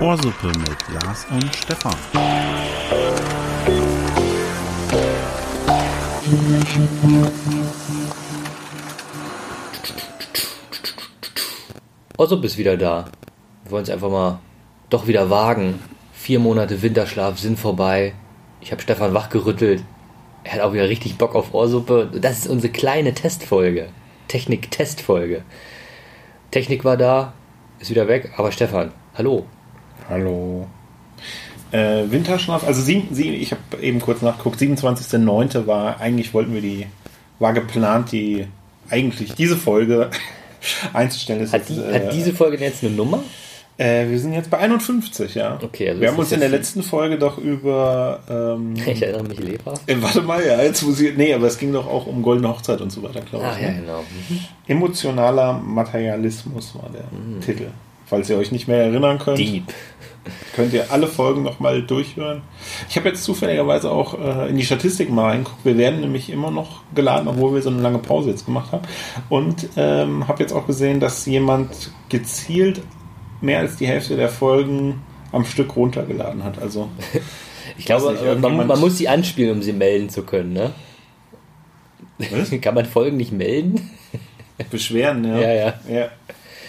Ohrsuppe 0.00 0.48
mit 0.48 1.02
Lars 1.02 1.26
und 1.30 1.54
Stefan. 1.54 1.94
Ossop 12.16 12.44
ist 12.44 12.58
wieder 12.58 12.76
da. 12.76 13.06
Wir 13.64 13.70
wollen 13.70 13.84
es 13.84 13.90
einfach 13.90 14.10
mal 14.10 14.38
doch 14.90 15.06
wieder 15.06 15.30
wagen. 15.30 15.78
Vier 16.12 16.40
Monate 16.40 16.82
Winterschlaf 16.82 17.38
sind 17.38 17.58
vorbei. 17.58 18.14
Ich 18.60 18.72
habe 18.72 18.82
Stefan 18.82 19.14
wachgerüttelt. 19.14 19.82
Er 20.44 20.54
hat 20.54 20.60
auch 20.60 20.72
wieder 20.72 20.88
richtig 20.88 21.16
Bock 21.16 21.34
auf 21.34 21.54
Ohrsuppe. 21.54 22.10
Das 22.20 22.40
ist 22.40 22.48
unsere 22.48 22.72
kleine 22.72 23.14
Testfolge. 23.14 23.88
Technik-Testfolge. 24.28 25.42
Technik 26.50 26.84
war 26.84 26.96
da, 26.96 27.32
ist 27.78 27.90
wieder 27.90 28.08
weg, 28.08 28.30
aber 28.36 28.52
Stefan, 28.52 28.92
hallo. 29.14 29.46
Hallo. 30.08 30.66
Äh, 31.70 32.10
Winterschlaf, 32.10 32.66
also 32.66 32.82
sieben, 32.82 33.14
sieben, 33.14 33.34
ich 33.34 33.52
habe 33.52 33.82
eben 33.82 34.00
kurz 34.00 34.20
nachgeguckt, 34.20 34.60
27.09. 34.60 35.66
war, 35.66 36.00
eigentlich 36.00 36.34
wollten 36.34 36.52
wir 36.52 36.60
die, 36.60 36.86
war 37.38 37.54
geplant, 37.54 38.12
die, 38.12 38.46
eigentlich 38.90 39.34
diese 39.34 39.56
Folge 39.56 40.10
einzustellen. 40.92 41.40
Ist 41.40 41.54
Hat, 41.54 41.68
die, 41.68 41.78
äh, 41.78 41.94
hat 41.94 42.12
diese 42.12 42.34
Folge 42.34 42.58
denn 42.58 42.68
jetzt 42.68 42.84
eine 42.84 42.92
Nummer? 42.92 43.22
Äh, 43.78 44.08
wir 44.08 44.18
sind 44.18 44.32
jetzt 44.34 44.50
bei 44.50 44.58
51, 44.58 45.34
ja. 45.34 45.58
Okay, 45.62 45.88
also 45.90 46.00
wir 46.00 46.08
haben 46.08 46.18
uns 46.18 46.30
in 46.32 46.40
der 46.40 46.48
letzten 46.48 46.82
Folge 46.82 47.18
doch 47.18 47.38
über, 47.38 48.20
ähm, 48.28 48.74
Ich 48.86 49.02
erinnere 49.02 49.24
mich 49.24 49.38
lebhaft. 49.40 49.82
äh, 49.88 50.00
warte 50.02 50.22
mal, 50.22 50.44
ja, 50.44 50.62
jetzt 50.62 50.82
muss 50.82 51.00
ich, 51.00 51.16
nee, 51.16 51.32
aber 51.34 51.46
es 51.46 51.58
ging 51.58 51.72
doch 51.72 51.86
auch 51.86 52.06
um 52.06 52.22
Goldene 52.22 52.48
Hochzeit 52.48 52.80
und 52.80 52.90
so 52.90 53.02
weiter, 53.02 53.20
glaube 53.22 53.46
Ah, 53.46 53.54
ich. 53.56 53.62
ja, 53.62 53.70
ne? 53.72 53.80
genau. 53.80 54.00
Mhm. 54.28 54.38
Emotionaler 54.66 55.54
Materialismus 55.54 56.74
war 56.74 56.90
der 56.90 57.04
Titel. 57.40 57.68
Falls 58.06 58.28
ihr 58.28 58.36
euch 58.36 58.52
nicht 58.52 58.68
mehr 58.68 58.84
erinnern 58.84 59.18
könnt. 59.18 59.38
Deep. 59.38 59.64
könnt 60.54 60.72
ihr 60.74 60.92
alle 60.92 61.06
Folgen 61.06 61.42
nochmal 61.42 61.82
durchhören. 61.82 62.42
Ich 62.90 62.96
habe 62.96 63.08
jetzt 63.08 63.24
zufälligerweise 63.24 63.90
auch 63.90 64.14
äh, 64.20 64.50
in 64.50 64.56
die 64.56 64.64
Statistiken 64.64 65.14
mal 65.14 65.30
reingeguckt. 65.30 65.64
Wir 65.64 65.78
werden 65.78 66.00
nämlich 66.00 66.28
immer 66.30 66.50
noch 66.50 66.82
geladen, 66.94 67.26
obwohl 67.26 67.54
wir 67.54 67.62
so 67.62 67.70
eine 67.70 67.80
lange 67.80 67.98
Pause 67.98 68.30
jetzt 68.30 68.44
gemacht 68.44 68.70
haben. 68.70 68.82
Und 69.30 69.66
ähm, 69.76 70.28
habe 70.28 70.42
jetzt 70.42 70.52
auch 70.52 70.66
gesehen, 70.66 71.00
dass 71.00 71.24
jemand 71.24 71.90
gezielt 72.10 72.82
mehr 73.42 73.58
als 73.58 73.76
die 73.76 73.86
Hälfte 73.86 74.16
der 74.16 74.28
Folgen 74.28 75.02
am 75.32 75.44
Stück 75.44 75.76
runtergeladen 75.76 76.44
hat. 76.44 76.60
Also 76.60 76.88
Ich 77.78 77.84
glaube, 77.84 78.12
nicht, 78.12 78.40
man, 78.40 78.66
man 78.66 78.80
muss 78.80 78.98
sie 78.98 79.08
anspielen, 79.08 79.56
um 79.56 79.62
sie 79.62 79.72
melden 79.72 80.08
zu 80.08 80.22
können, 80.22 80.52
ne? 80.52 80.72
Was? 82.30 82.50
Kann 82.60 82.74
man 82.74 82.86
Folgen 82.86 83.16
nicht 83.16 83.32
melden? 83.32 83.90
Beschwerden, 84.70 85.24
ja. 85.24 85.40
Ja, 85.40 85.52
ja. 85.52 85.74
ja. 85.88 86.08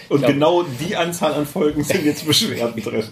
Und 0.08 0.18
glaub- 0.18 0.32
genau 0.32 0.62
die 0.62 0.96
Anzahl 0.96 1.34
an 1.34 1.46
Folgen 1.46 1.82
sind 1.84 2.04
jetzt 2.04 2.26
Beschwerden 2.26 2.82
drin. 2.82 3.04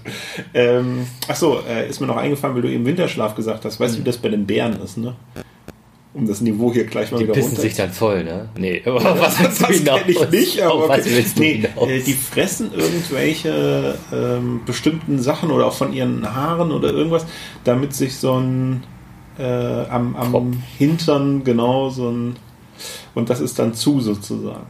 Ähm, 0.54 1.06
achso, 1.28 1.60
äh, 1.68 1.88
ist 1.88 2.00
mir 2.00 2.06
noch 2.06 2.16
eingefallen, 2.16 2.54
weil 2.54 2.62
du 2.62 2.70
eben 2.70 2.84
Winterschlaf 2.84 3.34
gesagt 3.34 3.64
hast. 3.64 3.80
Weißt 3.80 3.94
du, 3.94 4.00
wie 4.00 4.04
das 4.04 4.18
bei 4.18 4.28
den 4.28 4.46
Bären 4.46 4.80
ist, 4.82 4.98
ne? 4.98 5.14
Um 6.14 6.26
das 6.26 6.42
Niveau 6.42 6.70
hier 6.72 6.84
gleich 6.84 7.10
mal 7.10 7.16
Die 7.18 7.24
wieder 7.24 7.32
pissen 7.32 7.50
runter 7.50 7.62
sich 7.62 7.74
dann 7.74 7.90
voll, 7.90 8.22
ne? 8.24 8.48
Nee, 8.58 8.82
aber 8.84 9.02
was 9.18 9.40
willst 9.40 9.62
das 9.62 9.68
du 9.68 9.74
hinaus? 9.74 10.00
kenn 10.02 10.10
ich 10.10 10.30
nicht, 10.30 10.60
aber 10.62 10.88
was 10.88 11.06
okay. 11.06 11.24
nee, 11.38 11.64
äh, 11.94 12.02
die 12.02 12.12
fressen 12.12 12.70
irgendwelche 12.74 13.98
ähm, 14.12 14.60
bestimmten 14.66 15.20
Sachen 15.22 15.50
oder 15.50 15.66
auch 15.66 15.72
von 15.74 15.92
ihren 15.94 16.34
Haaren 16.34 16.70
oder 16.70 16.90
irgendwas, 16.90 17.24
damit 17.64 17.94
sich 17.94 18.16
so 18.16 18.34
ein 18.38 18.82
äh, 19.38 19.42
am, 19.44 20.14
Kopf. 20.14 20.34
am 20.34 20.62
Hintern 20.76 21.44
genau 21.44 21.88
so 21.88 22.10
ein 22.10 22.36
und 23.14 23.30
das 23.30 23.40
ist 23.40 23.58
dann 23.58 23.72
zu 23.72 24.00
sozusagen. 24.00 24.66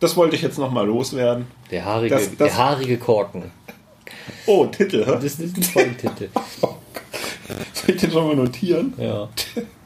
Das 0.00 0.16
wollte 0.16 0.36
ich 0.36 0.42
jetzt 0.42 0.58
nochmal 0.58 0.86
loswerden. 0.86 1.46
Der 1.70 1.84
haarige, 1.84 2.14
Das- 2.14 2.28
das- 2.36 2.36
der 2.38 2.56
haarige 2.56 2.96
Korken. 2.96 3.50
Oh, 4.46 4.64
Titel, 4.66 5.04
hä? 5.04 5.12
Das 5.12 5.24
ist 5.24 5.40
ein 5.40 5.62
Folgentitel. 5.62 6.28
Soll 7.74 7.94
ich 7.94 7.96
den 8.00 8.10
schon 8.10 8.26
mal 8.28 8.36
notieren? 8.36 8.94
Ja. 8.96 9.28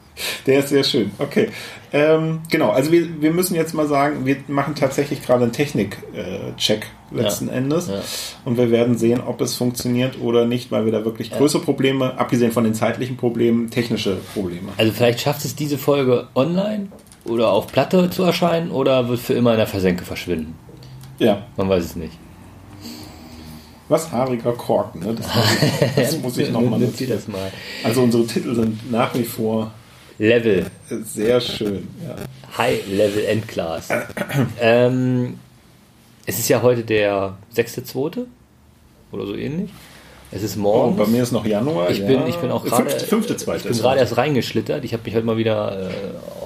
Der 0.46 0.58
ist 0.60 0.68
sehr 0.68 0.84
schön. 0.84 1.10
Okay. 1.18 1.48
Ähm, 1.92 2.40
genau, 2.50 2.70
also 2.70 2.90
wir, 2.92 3.20
wir 3.20 3.32
müssen 3.32 3.54
jetzt 3.54 3.74
mal 3.74 3.86
sagen, 3.86 4.24
wir 4.24 4.36
machen 4.48 4.74
tatsächlich 4.74 5.22
gerade 5.22 5.42
einen 5.44 5.52
Technik-Check 5.52 6.86
letzten 7.10 7.48
Ja. 7.48 7.52
Endes. 7.54 7.88
Ja. 7.88 8.00
Und 8.44 8.56
wir 8.56 8.70
werden 8.70 8.96
sehen, 8.96 9.20
ob 9.20 9.40
es 9.40 9.54
funktioniert 9.56 10.18
oder 10.20 10.46
nicht, 10.46 10.70
weil 10.70 10.84
wir 10.86 10.92
da 10.92 11.04
wirklich 11.04 11.30
größere 11.30 11.62
Probleme, 11.62 12.18
abgesehen 12.18 12.52
von 12.52 12.64
den 12.64 12.74
zeitlichen 12.74 13.16
Problemen, 13.16 13.70
technische 13.70 14.16
Probleme 14.34 14.68
haben. 14.70 14.78
Also 14.78 14.92
vielleicht 14.92 15.20
schafft 15.20 15.44
es 15.44 15.54
diese 15.54 15.76
Folge 15.78 16.28
online 16.34 16.88
oder 17.24 17.50
auf 17.52 17.66
Platte 17.68 18.08
zu 18.10 18.22
erscheinen 18.22 18.70
oder 18.70 19.08
wird 19.08 19.20
für 19.20 19.34
immer 19.34 19.52
in 19.52 19.58
der 19.58 19.66
Versenke 19.66 20.04
verschwinden. 20.04 20.54
Ja, 21.18 21.46
Man 21.56 21.68
weiß 21.68 21.84
es 21.84 21.96
nicht. 21.96 22.14
was 23.88 24.10
haariger 24.10 24.52
Korken, 24.52 25.00
ne? 25.00 25.14
Das 25.14 25.26
muss 25.26 25.44
ich, 25.52 25.94
das 25.94 26.18
muss 26.18 26.38
ich 26.38 26.50
nochmal. 26.52 26.80
Also 27.84 28.02
unsere 28.02 28.26
Titel 28.26 28.54
sind 28.54 28.90
nach 28.90 29.14
wie 29.14 29.24
vor 29.24 29.70
Level. 30.18 30.66
sehr 31.04 31.40
schön. 31.40 31.88
Ja. 32.06 32.16
High 32.58 32.86
Level 32.88 33.24
Endclass. 33.24 33.88
ähm, 34.60 35.38
es 36.26 36.38
ist 36.38 36.48
ja 36.48 36.62
heute 36.62 36.82
der 36.84 37.36
6.2. 37.56 38.26
oder 39.10 39.26
so 39.26 39.34
ähnlich. 39.34 39.70
Es 40.34 40.42
ist 40.42 40.56
Oh, 40.56 40.60
morgen. 40.60 40.96
bei 40.96 41.06
mir 41.06 41.22
ist 41.22 41.32
noch 41.32 41.44
Januar. 41.44 41.90
Ich 41.90 41.98
ja. 41.98 42.06
bin, 42.06 42.26
ich 42.26 42.36
bin 42.36 42.50
auch 42.50 42.64
gerade. 42.64 42.88
Fünfte, 42.88 43.06
fünfte. 43.36 43.56
Ich 43.56 43.62
bin 43.64 43.72
gerade 43.76 44.00
erst 44.00 44.16
reingeschlittert. 44.16 44.82
Ich 44.84 44.92
habe 44.94 45.02
mich 45.04 45.14
heute 45.14 45.26
mal 45.26 45.36
wieder 45.36 45.88
äh, 45.90 45.92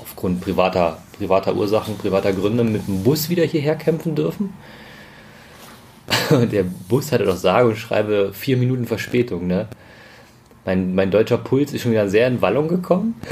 aufgrund 0.01 0.41
privater, 0.41 0.99
privater 1.17 1.55
Ursachen, 1.55 1.97
privater 1.97 2.33
Gründe 2.33 2.65
mit 2.65 2.89
dem 2.89 3.05
Bus 3.05 3.29
wieder 3.29 3.45
hierher 3.45 3.77
kämpfen 3.77 4.17
dürfen. 4.17 4.55
Und 6.31 6.53
der 6.53 6.65
Bus 6.89 7.13
hatte 7.13 7.25
doch 7.25 7.37
sage 7.37 7.69
und 7.69 7.77
schreibe 7.77 8.31
vier 8.33 8.57
Minuten 8.57 8.87
Verspätung, 8.87 9.47
ne? 9.47 9.69
Mein, 10.67 10.95
mein 10.95 11.11
deutscher 11.11 11.39
Puls 11.39 11.73
ist 11.73 11.83
schon 11.83 11.93
wieder 11.93 12.09
sehr 12.09 12.27
in 12.27 12.43
Wallung 12.43 12.69
gekommen. 12.69 13.15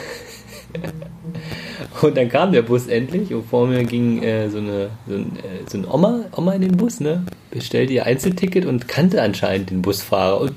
Und 2.01 2.17
dann 2.17 2.29
kam 2.29 2.53
der 2.53 2.63
Bus 2.63 2.87
endlich 2.87 3.33
und 3.33 3.47
vor 3.47 3.67
mir 3.67 3.85
ging 3.85 4.23
äh, 4.23 4.49
so, 4.51 4.59
eine, 4.59 4.91
so, 5.07 5.15
ein, 5.15 5.37
äh, 5.37 5.69
so 5.71 5.79
ein 5.79 5.87
Oma, 5.87 6.25
Oma 6.37 6.53
in 6.55 6.63
den 6.63 6.77
Bus, 6.77 7.01
ne? 7.01 7.25
Bestellte 7.51 7.93
ihr 7.93 8.05
Einzelticket 8.05 8.67
und 8.67 8.89
kannte 8.89 9.23
anscheinend 9.23 9.71
den 9.71 9.83
Busfahrer. 9.83 10.41
Und 10.41 10.53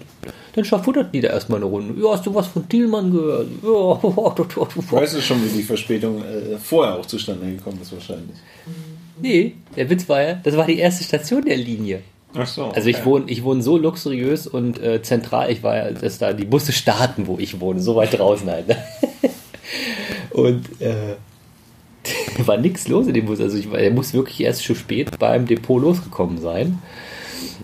dann 0.54 0.66
schaffuttert 0.66 1.14
die 1.14 1.22
da 1.22 1.30
erstmal 1.30 1.60
eine 1.60 1.68
Runde. 1.68 2.02
Ja, 2.02 2.14
hast 2.14 2.26
du 2.26 2.34
was 2.34 2.48
von 2.48 2.68
Thielmann 2.68 3.12
gehört? 3.12 3.48
Ja, 3.64 3.70
Weißt 4.92 5.16
du 5.16 5.22
schon, 5.22 5.44
wie 5.44 5.58
die 5.58 5.64
Verspätung 5.64 6.24
äh, 6.24 6.58
vorher 6.58 6.96
auch 6.96 7.06
zustande 7.06 7.46
gekommen 7.46 7.80
ist 7.82 7.94
wahrscheinlich? 7.94 8.38
Nee, 9.22 9.54
der 9.76 9.90
Witz 9.90 10.10
war 10.10 10.22
ja, 10.22 10.34
das 10.44 10.58
war 10.58 10.66
die 10.66 10.78
erste 10.78 11.04
Station 11.04 11.44
der 11.44 11.58
Linie. 11.58 12.02
Ach 12.38 12.48
so. 12.48 12.66
Also 12.66 12.90
ich 12.90 13.03
wohne, 13.03 13.25
ich 13.28 13.44
wohne 13.44 13.62
so 13.62 13.78
luxuriös 13.78 14.48
und 14.48 14.81
äh, 14.81 15.02
zentral, 15.02 15.52
ich 15.52 15.64
war 15.64 15.75
ja, 15.75 15.92
dass 15.92 16.20
da 16.20 16.34
die 16.34 16.46
Busse 16.46 16.72
starten, 16.72 17.28
wo 17.28 17.38
ich 17.40 17.59
wohne, 17.59 17.80
so 17.80 17.96
weit 17.96 18.18
draußen 18.18 18.50
halt. 18.50 18.68
Ne? 18.68 18.78
Und 20.31 20.81
äh, 20.81 21.16
war 22.46 22.58
nichts 22.58 22.88
los 22.88 23.08
in 23.08 23.14
dem 23.16 23.25
Bus. 23.25 23.42
Also 23.42 23.58
ich, 23.58 23.70
der 23.70 23.92
muss 23.92 24.14
wirklich 24.14 24.42
erst 24.42 24.62
zu 24.62 24.75
spät 24.75 25.18
beim 25.18 25.48
Depot 25.48 25.81
losgekommen 25.81 26.38
sein. 26.40 26.80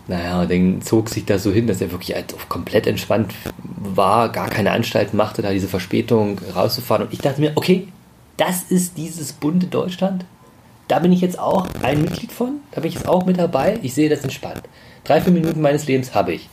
Naja, 0.08 0.42
und 0.42 0.52
dann 0.52 0.82
zog 0.82 1.10
sich 1.10 1.24
das 1.24 1.44
so 1.44 1.52
hin, 1.52 1.68
dass 1.68 1.80
er 1.80 1.92
wirklich 1.92 2.16
halt 2.16 2.34
komplett 2.50 2.88
entspannt 2.88 3.34
war, 3.78 4.30
gar 4.30 4.50
keine 4.50 4.72
Anstalten 4.72 5.16
machte, 5.16 5.42
da 5.42 5.52
diese 5.52 5.68
Verspätung 5.68 6.40
rauszufahren. 6.56 7.06
Und 7.06 7.14
ich 7.14 7.20
dachte 7.20 7.40
mir, 7.40 7.54
okay, 7.56 7.88
das 8.38 8.64
ist 8.64 8.98
dieses 8.98 9.34
bunte 9.34 9.68
Deutschland. 9.68 10.26
Da 10.94 11.00
bin 11.00 11.12
ich 11.12 11.22
jetzt 11.22 11.40
auch 11.40 11.68
ein 11.82 12.04
Mitglied 12.04 12.32
von. 12.32 12.60
Da 12.70 12.82
bin 12.82 12.90
ich 12.90 12.94
jetzt 12.94 13.08
auch 13.08 13.26
mit 13.26 13.40
dabei. 13.40 13.80
Ich 13.82 13.96
sehe 13.96 14.10
das 14.10 14.22
entspannt. 14.22 14.62
Drei, 15.04 15.22
vier 15.22 15.34
Minuten 15.34 15.60
meines 15.60 15.88
Lebens 15.88 16.14
habe 16.14 16.34
ich. 16.34 16.50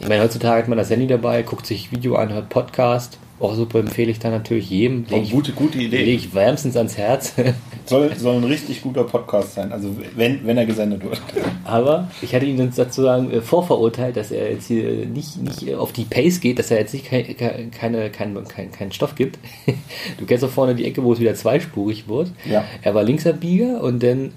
Ich 0.00 0.08
meine, 0.08 0.22
heutzutage 0.22 0.62
hat 0.62 0.68
man 0.68 0.78
das 0.78 0.88
Handy 0.88 1.06
dabei, 1.06 1.42
guckt 1.42 1.66
sich 1.66 1.92
Video 1.92 2.14
an, 2.14 2.32
hört 2.32 2.48
Podcast. 2.48 3.18
Auch 3.44 3.54
super 3.54 3.78
empfehle 3.80 4.10
ich 4.10 4.18
da 4.18 4.30
natürlich 4.30 4.70
jedem. 4.70 5.04
Oh, 5.10 5.20
gute, 5.20 5.52
gute 5.52 5.76
lege 5.78 5.96
Idee. 5.98 6.14
ich 6.14 6.34
wärmstens 6.34 6.76
ans 6.76 6.96
Herz. 6.96 7.34
Soll, 7.86 8.16
soll 8.16 8.36
ein 8.36 8.44
richtig 8.44 8.80
guter 8.80 9.04
Podcast 9.04 9.52
sein, 9.56 9.70
also 9.70 9.94
wenn, 10.16 10.46
wenn 10.46 10.56
er 10.56 10.64
gesendet 10.64 11.04
wird. 11.04 11.20
Aber 11.64 12.08
ich 12.22 12.34
hatte 12.34 12.46
ihn 12.46 12.58
uns 12.58 12.76
sozusagen 12.76 13.30
äh, 13.30 13.42
vorverurteilt, 13.42 14.16
dass 14.16 14.30
er 14.30 14.50
jetzt 14.50 14.68
hier 14.68 15.04
nicht, 15.04 15.36
nicht 15.42 15.68
äh, 15.68 15.74
auf 15.74 15.92
die 15.92 16.04
Pace 16.04 16.40
geht, 16.40 16.58
dass 16.58 16.70
er 16.70 16.78
jetzt 16.78 16.94
nicht 16.94 17.04
kei- 17.10 17.34
kei- 17.38 17.68
keine, 17.78 18.08
keinen 18.08 18.42
kein, 18.48 18.72
keinen 18.72 18.92
Stoff 18.92 19.14
gibt. 19.14 19.38
Du 20.18 20.24
kennst 20.24 20.42
doch 20.42 20.48
vorne 20.50 20.74
die 20.74 20.86
Ecke, 20.86 21.04
wo 21.04 21.12
es 21.12 21.20
wieder 21.20 21.34
zweispurig 21.34 22.08
wird. 22.08 22.30
Ja. 22.50 22.64
Er 22.80 22.94
war 22.94 23.02
Linksabbieger 23.04 23.82
und 23.82 24.02
dann 24.02 24.32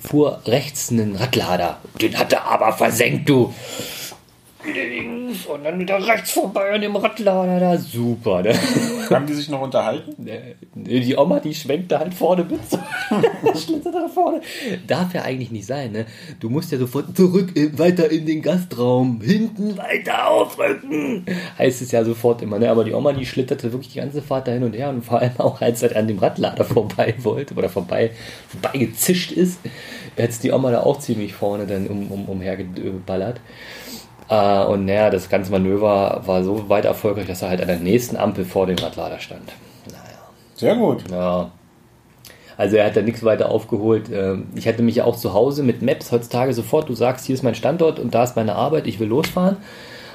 fuhr 0.00 0.40
rechts 0.46 0.90
einen 0.90 1.14
Radlader. 1.14 1.78
Den 2.02 2.18
hat 2.18 2.32
er 2.32 2.44
aber 2.46 2.72
versenkt, 2.72 3.28
du. 3.28 3.54
Links 5.30 5.46
und 5.46 5.64
dann 5.64 5.78
wieder 5.78 6.06
rechts 6.06 6.32
vorbei 6.32 6.72
an 6.72 6.80
dem 6.80 6.96
Radlader 6.96 7.60
da. 7.60 7.78
Super, 7.78 8.42
ne? 8.42 8.54
Haben 9.10 9.26
die 9.26 9.34
sich 9.34 9.48
noch 9.48 9.62
unterhalten? 9.62 10.28
Die 10.74 11.16
Oma, 11.16 11.40
die 11.40 11.54
schwenkt 11.54 11.92
da 11.92 12.00
halt 12.00 12.14
vorne 12.14 12.44
mit. 12.44 12.60
Schlittert 13.58 13.94
da 13.94 14.08
vorne. 14.08 14.40
Darf 14.86 15.14
ja 15.14 15.22
eigentlich 15.22 15.50
nicht 15.50 15.66
sein, 15.66 15.92
ne? 15.92 16.06
Du 16.38 16.48
musst 16.48 16.72
ja 16.72 16.78
sofort 16.78 17.16
zurück, 17.16 17.52
weiter 17.76 18.10
in 18.10 18.26
den 18.26 18.42
Gastraum, 18.42 19.20
hinten 19.20 19.76
weiter 19.76 20.28
aufrücken. 20.28 21.24
Heißt 21.58 21.82
es 21.82 21.90
ja 21.92 22.04
sofort 22.04 22.42
immer, 22.42 22.58
ne? 22.58 22.70
Aber 22.70 22.84
die 22.84 22.92
Oma, 22.92 23.12
die 23.12 23.26
schlitterte 23.26 23.72
wirklich 23.72 23.92
die 23.92 23.98
ganze 23.98 24.22
Fahrt 24.22 24.48
da 24.48 24.52
hin 24.52 24.62
und 24.62 24.74
her 24.74 24.90
und 24.90 25.04
vor 25.04 25.20
allem 25.20 25.38
auch, 25.38 25.60
als 25.60 25.82
er 25.82 25.96
an 25.96 26.08
dem 26.08 26.18
Radlader 26.18 26.64
vorbei 26.64 27.14
wollte 27.18 27.54
oder 27.54 27.68
vorbei, 27.68 28.10
vorbei 28.48 28.78
gezischt 28.78 29.32
ist, 29.32 29.58
hat 30.18 30.42
die 30.42 30.52
Oma 30.52 30.70
da 30.70 30.82
auch 30.82 30.98
ziemlich 30.98 31.32
vorne 31.32 31.66
dann 31.66 31.86
um, 31.86 32.10
um, 32.10 32.28
umhergeballert. 32.28 33.40
Äh, 34.30 34.64
und 34.64 34.86
naja, 34.86 35.10
das 35.10 35.28
ganze 35.28 35.50
Manöver 35.50 36.22
war 36.24 36.44
so 36.44 36.68
weit 36.68 36.84
erfolgreich, 36.84 37.26
dass 37.26 37.42
er 37.42 37.50
halt 37.50 37.60
an 37.60 37.66
der 37.66 37.78
nächsten 37.78 38.16
Ampel 38.16 38.44
vor 38.44 38.66
dem 38.66 38.78
Radlader 38.78 39.18
stand. 39.18 39.52
Naja. 39.86 40.00
Sehr 40.54 40.76
gut. 40.76 41.10
Ja. 41.10 41.50
Also 42.56 42.76
er 42.76 42.86
hat 42.86 42.96
da 42.96 43.02
nichts 43.02 43.24
weiter 43.24 43.50
aufgeholt. 43.50 44.08
Ähm, 44.12 44.46
Ich 44.54 44.68
hatte 44.68 44.82
mich 44.82 44.96
ja 44.96 45.04
auch 45.04 45.16
zu 45.16 45.34
Hause 45.34 45.62
mit 45.62 45.82
Maps 45.82 46.12
heutzutage 46.12 46.54
sofort, 46.54 46.88
du 46.88 46.94
sagst, 46.94 47.26
hier 47.26 47.34
ist 47.34 47.42
mein 47.42 47.54
Standort 47.54 47.98
und 47.98 48.14
da 48.14 48.22
ist 48.22 48.36
meine 48.36 48.54
Arbeit, 48.54 48.86
ich 48.86 49.00
will 49.00 49.08
losfahren. 49.08 49.56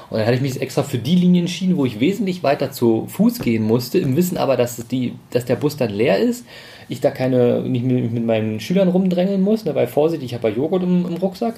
Und 0.08 0.18
dann 0.18 0.26
hatte 0.26 0.36
ich 0.36 0.42
mich 0.42 0.60
extra 0.60 0.84
für 0.84 0.98
die 0.98 1.16
Linie 1.16 1.40
entschieden, 1.40 1.76
wo 1.76 1.84
ich 1.84 1.98
wesentlich 1.98 2.44
weiter 2.44 2.70
zu 2.70 3.06
Fuß 3.08 3.40
gehen 3.40 3.64
musste, 3.64 3.98
im 3.98 4.16
Wissen 4.16 4.38
aber, 4.38 4.56
dass, 4.56 4.76
die, 4.86 5.16
dass 5.30 5.44
der 5.44 5.56
Bus 5.56 5.76
dann 5.76 5.90
leer 5.90 6.20
ist, 6.20 6.46
ich 6.88 7.00
da 7.00 7.10
keine, 7.10 7.62
nicht 7.62 7.84
mit, 7.84 8.12
mit 8.12 8.24
meinen 8.24 8.60
Schülern 8.60 8.88
rumdrängeln 8.88 9.42
muss, 9.42 9.64
ne, 9.64 9.74
weil 9.74 9.88
Vorsicht, 9.88 10.22
ich 10.22 10.32
habe 10.32 10.48
ja 10.48 10.54
Joghurt 10.54 10.84
im, 10.84 11.04
im 11.06 11.16
Rucksack. 11.16 11.56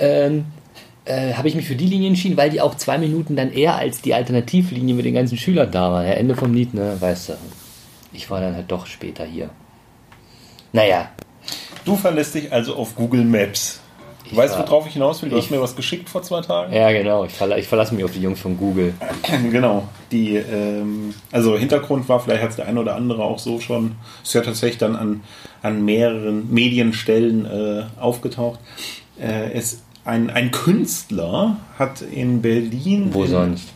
Ähm, 0.00 0.44
äh, 1.06 1.34
habe 1.34 1.48
ich 1.48 1.54
mich 1.54 1.66
für 1.66 1.76
die 1.76 1.86
Linie 1.86 2.08
entschieden, 2.08 2.36
weil 2.36 2.50
die 2.50 2.60
auch 2.60 2.74
zwei 2.76 2.98
Minuten 2.98 3.36
dann 3.36 3.52
eher 3.52 3.76
als 3.76 4.00
die 4.00 4.14
Alternativlinie 4.14 4.94
mit 4.94 5.04
den 5.04 5.14
ganzen 5.14 5.36
Schülern 5.38 5.70
da 5.70 5.90
war. 5.92 6.04
Ja, 6.04 6.12
Ende 6.12 6.34
vom 6.34 6.54
Lied, 6.54 6.72
ne, 6.74 6.96
weißt 6.98 7.30
du. 7.30 7.32
Ich 8.12 8.30
war 8.30 8.40
dann 8.40 8.54
halt 8.54 8.70
doch 8.70 8.86
später 8.86 9.24
hier. 9.24 9.50
Naja, 10.72 11.10
Du 11.84 11.96
verlässt 11.96 12.34
dich 12.34 12.50
also 12.50 12.76
auf 12.76 12.94
Google 12.96 13.24
Maps. 13.24 13.78
Du 14.24 14.30
Ich 14.30 14.36
weißt, 14.38 14.54
war- 14.58 14.66
worauf 14.66 14.86
ich 14.86 14.94
hinaus 14.94 15.20
will? 15.22 15.28
Du 15.28 15.36
ich- 15.36 15.44
hast 15.44 15.50
mir 15.50 15.60
was 15.60 15.76
geschickt 15.76 16.08
vor 16.08 16.22
zwei 16.22 16.40
Tagen. 16.40 16.72
ja 16.72 16.90
genau, 16.92 17.26
ich, 17.26 17.32
verla 17.32 17.58
ich 17.58 17.68
verlasse 17.68 17.94
mich 17.94 18.02
auf 18.04 18.12
die 18.12 18.22
Jungs 18.22 18.40
von 18.40 18.56
Google. 18.56 18.94
Genau. 19.52 19.86
Die, 20.10 20.36
ähm, 20.36 21.12
also 21.30 21.58
Hintergrund 21.58 22.08
war, 22.08 22.20
vielleicht 22.20 22.42
hat 22.42 22.50
es 22.50 22.56
der 22.56 22.66
eine 22.66 22.80
oder 22.80 22.96
andere 22.96 23.22
auch 23.22 23.38
so 23.38 23.60
schon, 23.60 23.96
ist 24.22 24.32
ja 24.32 24.40
tatsächlich 24.40 24.78
dann 24.78 24.96
an, 24.96 25.20
an 25.60 25.84
mehreren 25.84 26.50
Medienstellen 26.50 27.44
äh, 27.44 27.84
aufgetaucht. 28.00 28.60
Äh, 29.20 29.52
es, 29.52 29.82
ein, 30.04 30.30
ein 30.30 30.50
Künstler 30.50 31.56
hat 31.78 32.02
in 32.02 32.42
Berlin. 32.42 33.08
Wo 33.12 33.24
in, 33.24 33.30
sonst? 33.30 33.68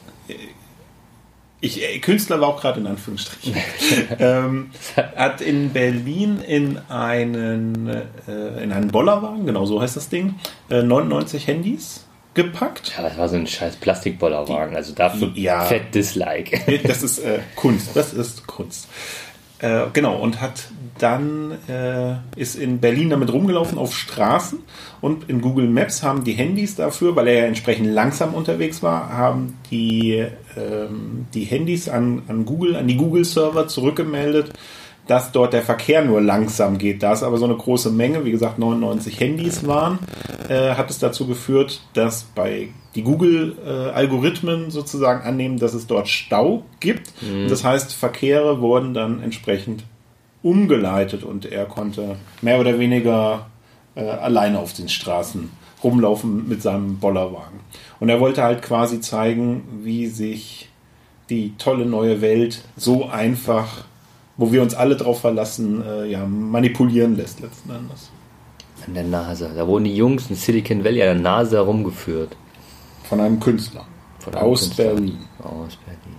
Ich, 1.61 1.83
äh, 1.83 1.99
Künstler 1.99 2.41
war 2.41 2.49
auch 2.49 2.61
gerade 2.61 2.81
in 2.81 2.87
Anführungsstrichen. 2.87 3.57
ähm, 4.19 4.71
hat 5.17 5.41
in 5.41 5.71
Berlin 5.73 6.41
in 6.41 6.79
einen, 6.89 7.89
äh, 7.89 8.63
in 8.63 8.73
einen 8.73 8.89
Bollerwagen, 8.89 9.47
genau 9.47 9.67
so 9.67 9.81
heißt 9.81 9.97
das 9.97 10.09
Ding, 10.09 10.37
äh, 10.71 10.83
99 10.83 11.47
Handys 11.47 12.05
gepackt. 12.35 12.93
Ja, 12.97 13.03
das 13.03 13.19
war 13.19 13.29
so 13.29 13.35
ein 13.37 13.47
scheiß 13.49 13.77
Plastikbollerwagen, 13.77 14.77
also 14.77 14.95
dafür 14.95 15.33
Ja. 15.35 15.63
fett 15.65 15.95
Dislike. 15.95 16.81
Das 16.87 17.03
ist 17.03 17.19
äh, 17.19 17.41
Kunst. 17.57 17.97
Das 17.97 18.13
ist 18.15 18.47
Kunst. 18.47 18.89
Äh, 19.61 19.87
genau, 19.93 20.17
und 20.19 20.41
hat 20.41 20.69
dann 20.99 21.53
äh, 21.69 22.15
ist 22.37 22.57
in 22.57 22.81
Berlin 22.81 23.11
damit 23.11 23.33
rumgelaufen 23.33 23.79
auf 23.79 23.95
Straßen 23.95 24.59
und 25.01 25.29
in 25.29 25.41
Google 25.41 25.69
Maps 25.69 26.03
haben 26.03 26.25
die 26.25 26.33
Handys 26.33 26.77
dafür, 26.77 27.17
weil 27.17 27.29
er 27.29 27.35
ja 27.35 27.45
entsprechend 27.45 27.87
langsam 27.87 28.35
unterwegs 28.35 28.83
war, 28.83 29.13
haben 29.13 29.59
die, 29.71 30.27
ähm, 30.57 31.27
die 31.35 31.45
Handys 31.45 31.89
an, 31.89 32.23
an 32.29 32.45
Google, 32.45 32.77
an 32.77 32.89
die 32.89 32.97
Google-Server 32.97 33.69
zurückgemeldet, 33.69 34.53
dass 35.09 35.33
dort 35.33 35.53
der 35.53 35.63
Verkehr 35.63 36.05
nur 36.05 36.21
langsam 36.21 36.79
geht. 36.79 37.03
Da 37.03 37.13
es 37.13 37.25
aber 37.25 37.39
so 37.39 37.47
eine 37.47 37.57
große 37.57 37.91
Menge, 37.91 38.25
wie 38.25 38.31
gesagt 38.31 38.59
99 38.59 39.19
Handys 39.19 39.67
waren, 39.67 39.99
äh, 40.49 40.75
hat 40.75 40.91
es 40.91 41.01
dazu 41.01 41.27
geführt, 41.27 41.81
dass 41.95 42.23
bei 42.23 42.69
die 42.95 43.03
Google-Algorithmen 43.03 44.71
sozusagen 44.71 45.27
annehmen, 45.27 45.59
dass 45.59 45.75
es 45.75 45.87
dort 45.87 46.09
Stau 46.09 46.63
gibt. 46.81 47.13
Das 47.49 47.65
heißt, 47.65 47.93
Verkehre 47.93 48.61
wurden 48.61 48.95
dann 48.95 49.23
entsprechend 49.23 49.85
umgeleitet 50.43 51.25
und 51.25 51.47
er 51.47 51.67
konnte 51.67 52.17
mehr 52.43 52.61
oder 52.61 52.79
weniger 52.79 53.47
äh, 53.95 54.05
alleine 54.05 54.59
auf 54.59 54.73
den 54.73 54.89
Straßen 54.89 55.51
rumlaufen 55.83 56.49
mit 56.49 56.63
seinem 56.63 56.99
Bollerwagen. 56.99 57.61
Und 58.01 58.09
er 58.09 58.21
wollte 58.21 58.43
halt 58.43 58.63
quasi 58.63 59.01
zeigen, 59.01 59.63
wie 59.83 60.07
sich 60.07 60.69
die 61.31 61.55
tolle 61.59 61.85
neue 61.85 62.21
Welt 62.21 62.63
so 62.77 63.09
einfach, 63.09 63.85
wo 64.39 64.53
wir 64.53 64.63
uns 64.63 64.75
alle 64.75 64.97
drauf 64.97 65.21
verlassen, 65.21 65.83
äh, 65.85 66.07
ja, 66.07 66.25
manipulieren 66.25 67.17
lässt 67.17 67.41
letzten 67.41 67.71
Endes. 67.71 68.11
An 68.87 68.95
der 68.95 69.05
Nase. 69.05 69.51
Da 69.55 69.67
wurden 69.67 69.85
die 69.85 69.97
Jungs 69.97 70.31
in 70.31 70.37
Silicon 70.37 70.85
Valley 70.85 71.03
an 71.03 71.09
der 71.09 71.33
Nase 71.33 71.57
herumgeführt. 71.57 72.37
Von 73.03 73.21
einem 73.21 73.41
Künstler. 73.41 73.85
Von 74.21 74.35
einem 74.35 74.47
aus 74.47 74.61
Künstler. 74.63 74.85
Berlin. 74.85 75.19
Aus 75.41 75.77
Berlin. 75.85 76.17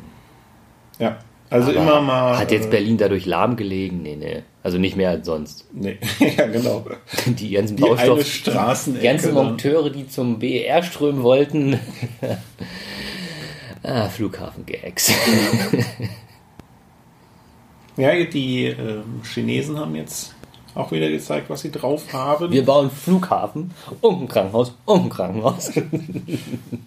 Ja. 0.99 1.17
Also 1.49 1.71
Aber 1.71 1.81
immer 1.81 2.01
mal. 2.01 2.37
Hat 2.37 2.51
jetzt 2.51 2.67
äh, 2.67 2.71
Berlin 2.71 2.97
dadurch 2.97 3.25
lahmgelegen? 3.25 4.03
Nee, 4.03 4.17
nee. 4.17 4.43
Also 4.61 4.77
nicht 4.77 4.97
mehr 4.97 5.09
als 5.09 5.25
sonst. 5.25 5.65
Nee, 5.71 5.97
ja, 6.37 6.45
genau. 6.47 6.85
Die 7.25 7.51
ganzen 7.51 7.77
Die 7.77 7.81
Baustoff, 7.81 8.43
die 8.43 8.51
ganzen 9.01 9.33
dann. 9.33 9.47
Monteure, 9.47 9.89
die 9.89 10.07
zum 10.07 10.37
BER 10.39 10.83
strömen 10.83 11.23
wollten. 11.23 11.79
ah, 13.83 14.09
Flughafen-Gags. 14.09 15.13
Ja, 17.99 18.23
die 18.23 18.65
ähm, 18.65 19.21
Chinesen 19.23 19.77
haben 19.79 19.95
jetzt 19.95 20.33
auch 20.75 20.91
wieder 20.91 21.09
gezeigt, 21.09 21.49
was 21.49 21.61
sie 21.61 21.71
drauf 21.71 22.03
haben. 22.13 22.51
Wir 22.51 22.63
bauen 22.63 22.89
Flughafen 22.91 23.71
und 24.01 24.21
ein 24.21 24.27
Krankenhaus 24.27 24.73
und 24.85 25.05
ein 25.05 25.09
Krankenhaus. 25.09 25.71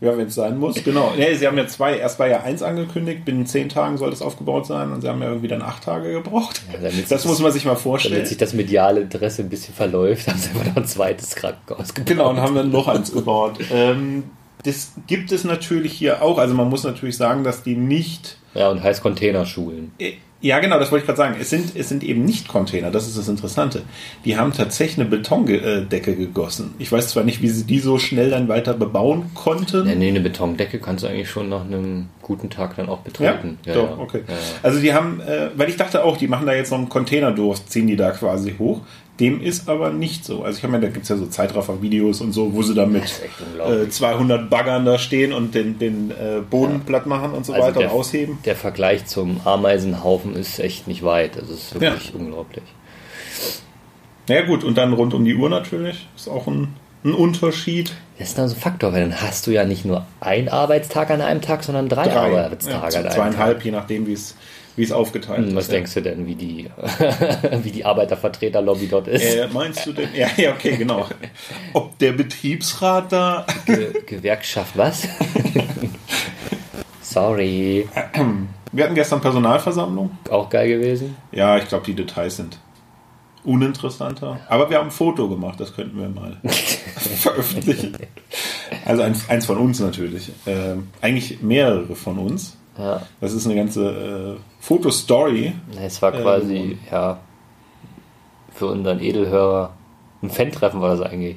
Ja, 0.00 0.16
wenn 0.16 0.26
es 0.26 0.34
sein 0.34 0.58
muss, 0.58 0.82
genau. 0.82 1.12
Nee, 1.16 1.34
sie 1.36 1.46
haben 1.46 1.56
ja 1.56 1.66
zwei, 1.68 1.96
erst 1.96 2.18
war 2.18 2.26
ja 2.26 2.40
eins 2.42 2.62
angekündigt, 2.62 3.24
binnen 3.24 3.46
zehn 3.46 3.68
Tagen 3.68 3.98
soll 3.98 4.10
das 4.10 4.20
aufgebaut 4.20 4.66
sein 4.66 4.90
und 4.90 5.00
sie 5.00 5.08
haben 5.08 5.20
ja 5.22 5.28
irgendwie 5.28 5.46
dann 5.48 5.62
acht 5.62 5.84
Tage 5.84 6.10
gebraucht. 6.12 6.60
Ja, 6.72 6.78
damit 6.88 7.08
das 7.10 7.22
sich- 7.22 7.30
muss 7.30 7.38
man 7.40 7.52
sich 7.52 7.64
mal 7.64 7.72
Damit 7.72 7.82
vorstellen. 7.82 8.26
sich 8.26 8.36
das 8.36 8.52
mediale 8.52 9.02
Interesse 9.02 9.42
ein 9.42 9.48
bisschen 9.48 9.74
verläuft, 9.74 10.26
haben 10.28 10.38
sie 10.38 10.50
einfach 10.50 10.66
noch 10.66 10.76
ein 10.76 10.86
zweites 10.86 11.34
Krankenhaus 11.36 11.94
gebaut. 11.94 12.08
Genau, 12.08 12.30
und 12.30 12.40
haben 12.40 12.54
dann 12.56 12.70
noch 12.72 12.88
eins 12.88 13.12
gebaut. 13.12 13.58
Ähm, 13.72 14.24
das 14.64 14.92
gibt 15.06 15.30
es 15.30 15.44
natürlich 15.44 15.92
hier 15.92 16.20
auch. 16.22 16.38
Also 16.38 16.54
man 16.54 16.68
muss 16.68 16.82
natürlich 16.84 17.16
sagen, 17.16 17.44
dass 17.44 17.62
die 17.62 17.76
nicht 17.76 18.38
Ja, 18.54 18.70
und 18.70 18.82
heißt 18.82 19.02
Containerschulen. 19.02 19.92
Äh, 20.00 20.14
Ja, 20.42 20.58
genau, 20.58 20.78
das 20.78 20.90
wollte 20.90 21.04
ich 21.04 21.06
gerade 21.06 21.16
sagen. 21.16 21.36
Es 21.40 21.50
sind, 21.50 21.76
es 21.76 21.88
sind 21.88 22.02
eben 22.02 22.24
nicht 22.24 22.48
Container, 22.48 22.90
das 22.90 23.06
ist 23.06 23.16
das 23.16 23.28
Interessante. 23.28 23.82
Die 24.24 24.36
haben 24.36 24.52
tatsächlich 24.52 24.98
eine 24.98 25.08
Betondecke 25.08 26.16
gegossen. 26.16 26.74
Ich 26.78 26.90
weiß 26.90 27.08
zwar 27.08 27.22
nicht, 27.24 27.40
wie 27.42 27.48
sie 27.48 27.64
die 27.64 27.78
so 27.78 27.98
schnell 27.98 28.30
dann 28.30 28.48
weiter 28.48 28.74
bebauen 28.74 29.30
konnten. 29.34 29.86
Ja, 29.88 29.94
nee, 29.94 30.08
eine 30.08 30.20
Betondecke 30.20 30.80
kannst 30.80 31.04
du 31.04 31.08
eigentlich 31.08 31.30
schon 31.30 31.48
nach 31.48 31.64
einem 31.64 32.08
guten 32.22 32.50
Tag 32.50 32.76
dann 32.76 32.88
auch 32.88 32.98
Ja, 32.98 33.04
betreten. 33.04 33.58
doch, 33.64 33.98
okay. 33.98 34.22
Ja, 34.26 34.34
ja. 34.34 34.40
Also 34.62 34.80
die 34.80 34.92
haben, 34.92 35.20
äh, 35.20 35.50
weil 35.56 35.68
ich 35.68 35.76
dachte 35.76 36.04
auch, 36.04 36.16
die 36.16 36.26
machen 36.28 36.46
da 36.46 36.54
jetzt 36.54 36.70
noch 36.72 36.78
einen 36.78 36.88
Container 36.88 37.30
durch, 37.30 37.64
ziehen 37.66 37.86
die 37.86 37.96
da 37.96 38.10
quasi 38.10 38.54
hoch. 38.58 38.80
Dem 39.22 39.40
ist 39.40 39.68
aber 39.68 39.92
nicht 39.92 40.24
so. 40.24 40.42
Also 40.42 40.58
ich 40.58 40.64
habe 40.64 40.72
mir, 40.72 40.80
da 40.80 40.88
gibt 40.88 41.04
es 41.04 41.08
ja 41.08 41.16
so 41.16 41.26
Zeitraffer-Videos 41.26 42.20
und 42.22 42.32
so, 42.32 42.52
wo 42.54 42.62
sie 42.62 42.74
da 42.74 42.86
mit 42.86 43.04
äh, 43.04 43.88
200 43.88 44.50
Baggern 44.50 44.84
da 44.84 44.98
stehen 44.98 45.32
und 45.32 45.54
den, 45.54 45.78
den 45.78 46.10
äh, 46.10 46.40
Boden 46.40 46.80
platt 46.80 47.06
machen 47.06 47.30
und 47.30 47.46
so 47.46 47.52
Also 47.52 47.66
weiter 47.66 47.78
der- 47.78 47.92
und 47.92 48.00
ausheben. 48.00 48.38
Der 48.44 48.56
Vergleich 48.56 49.06
zum 49.06 49.40
Ameisenhaufen 49.44 50.34
ist 50.34 50.58
echt 50.58 50.88
nicht 50.88 51.04
weit. 51.04 51.36
Das 51.36 51.48
ist 51.50 51.80
wirklich 51.80 52.12
unglaublich. 52.16 52.64
Naja 54.26 54.42
gut, 54.42 54.64
und 54.64 54.76
dann 54.76 54.92
rund 54.92 55.14
um 55.14 55.24
die 55.24 55.36
Uhr 55.36 55.48
natürlich. 55.48 56.08
Ist 56.16 56.28
auch 56.28 56.48
ein, 56.48 56.74
ein 57.04 57.14
Unterschied. 57.14 57.92
Das 58.18 58.30
ist 58.30 58.38
dann 58.38 58.48
so 58.48 58.56
ein 58.56 58.60
Faktor, 58.60 58.92
weil 58.92 59.02
dann 59.08 59.22
hast 59.22 59.46
du 59.46 59.52
ja 59.52 59.64
nicht 59.64 59.84
nur 59.84 60.04
einen 60.18 60.48
Arbeitstag 60.48 61.10
an 61.10 61.20
einem 61.20 61.42
Tag, 61.42 61.62
sondern 61.62 61.88
drei, 61.88 62.12
Arbeitstage 62.12 62.92
ja, 62.92 62.98
an 62.98 63.06
einem 63.06 63.10
zweieinhalb, 63.14 63.58
Tag. 63.58 63.64
je 63.64 63.70
nachdem, 63.70 64.06
wie 64.08 64.14
es 64.14 64.34
wie 64.76 64.82
es 64.84 64.92
aufgeteilt 64.92 65.46
Hm, 65.48 65.54
Was 65.54 65.64
ist. 65.64 65.72
denkst 65.72 65.94
du 65.94 66.02
denn, 66.02 66.26
wie 66.26 66.34
die, 66.34 66.70
wie 67.62 67.70
die 67.70 67.84
Arbeitervertreterlobby 67.84 68.88
dort 68.88 69.08
ist? 69.08 69.22
Äh, 69.22 69.48
meinst 69.52 69.86
du 69.86 69.92
denn? 69.92 70.08
Ja, 70.14 70.28
ja, 70.36 70.52
okay, 70.52 70.76
genau. 70.76 71.06
Ob 71.74 71.98
der 71.98 72.12
Betriebsrat 72.12 73.12
da. 73.12 73.46
Ge 73.66 73.92
Gewerkschaft 74.06 74.76
was? 74.76 75.06
Sorry. 77.02 77.88
Wir 78.72 78.84
hatten 78.84 78.94
gestern 78.94 79.20
Personalversammlung. 79.20 80.10
Auch 80.30 80.48
geil 80.48 80.68
gewesen. 80.68 81.16
Ja, 81.32 81.58
ich 81.58 81.68
glaube, 81.68 81.84
die 81.84 81.94
Details 81.94 82.36
sind 82.36 82.58
uninteressanter. 83.44 84.40
Aber 84.48 84.70
wir 84.70 84.78
haben 84.78 84.86
ein 84.88 84.92
Foto 84.92 85.28
gemacht, 85.28 85.58
das 85.60 85.74
könnten 85.74 86.00
wir 86.00 86.08
mal 86.08 86.36
veröffentlichen. 87.18 87.96
Also 88.84 89.02
eins, 89.02 89.28
eins 89.28 89.46
von 89.46 89.58
uns 89.58 89.80
natürlich. 89.80 90.30
Ähm, 90.46 90.88
eigentlich 91.00 91.42
mehrere 91.42 91.94
von 91.96 92.18
uns. 92.18 92.56
Ja. 92.78 93.02
Das 93.20 93.32
ist 93.32 93.46
eine 93.46 93.54
ganze 93.54 94.38
äh, 94.38 94.40
Fotostory. 94.60 95.52
Es 95.80 96.00
war 96.00 96.12
quasi, 96.12 96.78
ja, 96.90 97.20
für 98.54 98.66
unseren 98.66 99.00
Edelhörer 99.00 99.74
ein 100.22 100.30
Fan-Treffen 100.30 100.80
war 100.80 100.96
das 100.96 101.06
eigentlich. 101.06 101.36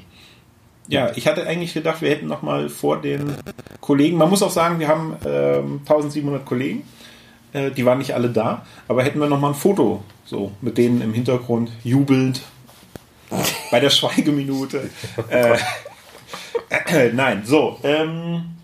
Ja, 0.87 1.11
ich 1.15 1.27
hatte 1.27 1.47
eigentlich 1.47 1.73
gedacht, 1.73 2.01
wir 2.01 2.09
hätten 2.09 2.27
noch 2.27 2.43
mal 2.43 2.69
vor 2.69 3.01
den 3.01 3.33
Kollegen. 3.81 4.17
Man 4.17 4.29
muss 4.29 4.43
auch 4.43 4.51
sagen, 4.51 4.79
wir 4.79 4.87
haben 4.87 5.15
ähm, 5.25 5.79
1700 5.79 6.45
Kollegen. 6.45 6.83
Äh, 7.53 7.71
die 7.71 7.85
waren 7.85 7.97
nicht 7.97 8.13
alle 8.13 8.29
da, 8.29 8.65
aber 8.87 9.03
hätten 9.03 9.19
wir 9.19 9.27
noch 9.27 9.39
mal 9.39 9.49
ein 9.49 9.55
Foto 9.55 10.03
so 10.25 10.51
mit 10.61 10.77
denen 10.77 11.01
im 11.01 11.13
Hintergrund 11.13 11.71
jubelnd 11.83 12.41
bei 13.71 13.79
der 13.79 13.89
Schweigeminute. 13.89 14.89
äh, 15.29 15.57
äh, 16.69 17.11
nein, 17.13 17.43
so. 17.45 17.79
Ähm, 17.83 18.55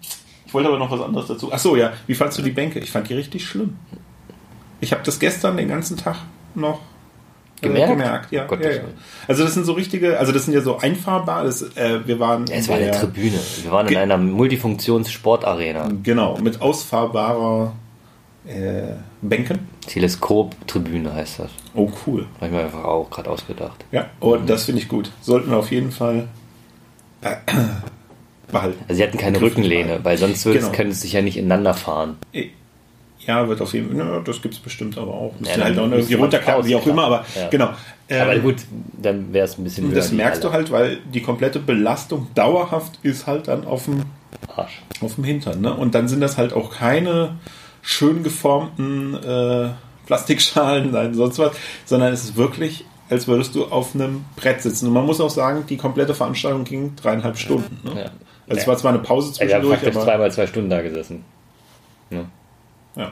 ich 0.52 0.54
wollte 0.54 0.68
aber 0.68 0.80
noch 0.80 0.92
was 0.92 1.00
anderes 1.00 1.28
dazu. 1.28 1.50
Ach 1.50 1.60
so, 1.60 1.78
ja. 1.78 1.94
Wie 2.08 2.14
fandst 2.14 2.38
du 2.38 2.42
die 2.42 2.52
Bänke? 2.52 2.80
Ich 2.80 2.92
fand 2.92 3.08
die 3.08 3.14
richtig 3.14 3.48
schlimm. 3.48 3.78
Ich 4.82 4.92
habe 4.92 5.02
das 5.02 5.18
gestern 5.18 5.56
den 5.56 5.70
ganzen 5.70 5.96
Tag 5.96 6.18
noch 6.56 6.82
äh, 7.62 7.68
Gemerkt? 7.68 7.90
gemerkt. 7.90 8.32
Ja, 8.34 8.46
Gottes 8.48 8.66
ja, 8.66 8.82
ja. 8.82 8.88
Also 9.30 9.46
das 9.46 9.54
sind 9.54 9.64
so 9.64 9.72
richtige, 9.72 10.20
also 10.20 10.34
das 10.34 10.44
sind 10.44 10.54
ja 10.54 10.60
so 10.60 10.78
einfahrbar. 10.78 11.46
Das, 11.46 11.62
äh, 11.78 12.06
wir 12.06 12.20
waren 12.20 12.48
Ja, 12.48 12.56
es 12.56 12.68
in 12.68 12.74
war 12.74 12.80
eine 12.82 12.92
Tribüne. 12.92 13.40
Wir 13.62 13.72
waren 13.72 13.88
in 13.88 13.96
einer 13.96 14.18
Multifunktions-Sportarena. 14.18 15.90
Genau, 16.04 16.38
mit 16.40 16.62
ausfahrbarer 16.62 17.72
äh, 18.46 18.82
Bänken. 19.22 19.70
Teleskop-Tribüne 19.88 21.14
heißt 21.14 21.40
das. 21.40 21.52
Oh, 21.76 21.90
cool. 22.06 22.26
Habe 22.42 22.48
ich 22.48 22.52
mir 22.52 22.60
einfach 22.60 22.84
auch 22.84 23.10
gerade 23.10 23.30
ausgedacht. 23.30 23.86
Ja, 23.94 24.08
und 24.20 24.50
das 24.50 24.66
finde 24.66 24.82
ich 24.82 24.90
gut. 24.90 25.14
Sollten 25.22 25.50
wir 25.50 25.58
auf 25.58 25.72
jeden 25.72 25.94
Fall 25.94 26.28
äh, 28.52 28.54
behalten. 28.54 28.84
Also 28.88 28.96
sie 28.98 29.04
hatten 29.04 29.18
keine 29.18 29.42
Rückenlehne, 29.42 30.00
weil 30.04 30.18
sonst 30.18 30.44
Genau. 30.44 30.70
könnte 30.72 30.92
es 30.92 31.02
sich 31.02 31.14
ja 31.14 31.22
nicht 31.22 31.38
ineinander 31.38 31.74
fahren. 31.74 32.18
Ja, 33.26 33.48
wird 33.48 33.62
auf 33.62 33.74
jeden 33.74 33.96
Fall, 33.96 34.22
das 34.26 34.42
gibt 34.42 34.56
es 34.56 34.60
bestimmt 34.60 34.98
aber 34.98 35.14
auch. 35.14 35.34
Müssen 35.40 35.60
Ja, 35.60 35.66
halt 35.66 35.78
dann 35.78 35.84
auch 35.84 35.92
irgendwie 35.92 35.98
müsste 36.00 36.18
runterklappen, 36.18 36.66
wie 36.66 36.74
auch 36.76 36.80
ausklappen. 36.80 37.00
immer, 37.00 37.08
aber 37.08 37.26
Ja. 37.40 37.50
genau. 37.50 37.70
Ähm, 38.10 38.22
Aber 38.24 38.40
gut, 38.40 38.56
dann 39.02 39.32
wäre 39.32 39.46
es 39.46 39.58
ein 39.60 39.64
bisschen 39.64 39.94
das 39.94 40.12
merkst 40.12 40.44
du 40.44 40.52
halt, 40.52 40.72
weil 40.72 40.98
die 41.14 41.22
komplette 41.22 41.60
Belastung 41.60 42.28
dauerhaft 42.36 42.94
ist 43.04 43.28
halt 43.28 43.48
dann 43.48 43.66
auf 43.66 43.86
dem, 43.86 44.04
Arsch. 44.56 44.82
auf 45.02 45.16
dem 45.16 45.24
Hintern. 45.24 45.62
Ne? 45.62 45.72
Und 45.74 45.94
dann 45.96 46.08
sind 46.08 46.20
das 46.20 46.38
halt 46.38 46.52
auch 46.54 46.72
keine 46.76 47.36
schön 47.84 48.24
geformten 48.24 49.14
äh, 49.24 49.70
Plastikschalen, 50.08 50.92
nein, 50.92 51.14
sonst 51.14 51.38
was, 51.40 51.52
sondern 51.86 52.12
es 52.12 52.24
ist 52.24 52.36
wirklich, 52.36 52.86
als 53.10 53.28
würdest 53.28 53.56
du 53.56 53.66
auf 53.66 53.94
einem 53.96 54.26
Brett 54.36 54.62
sitzen. 54.62 54.88
Und 54.88 54.94
man 54.94 55.06
muss 55.06 55.22
auch 55.22 55.30
sagen, 55.30 55.64
die 55.70 55.78
komplette 55.78 56.14
Veranstaltung 56.16 56.64
ging 56.64 56.96
dreieinhalb 56.96 57.38
Stunden. 57.38 57.80
Ne? 57.88 58.02
Ja. 58.06 58.12
Also 58.52 58.62
es 58.62 58.68
war 58.68 58.78
zwar 58.78 58.94
eine 58.94 59.00
Pause 59.02 59.34
zwischendurch, 59.34 59.80
praktisch 59.80 59.96
aber 59.96 60.06
zweimal 60.06 60.32
zwei 60.32 60.48
Stunden 60.48 60.70
da 60.70 60.82
gesessen. 60.82 61.24
Ne? 62.10 62.26
ja. 62.96 63.12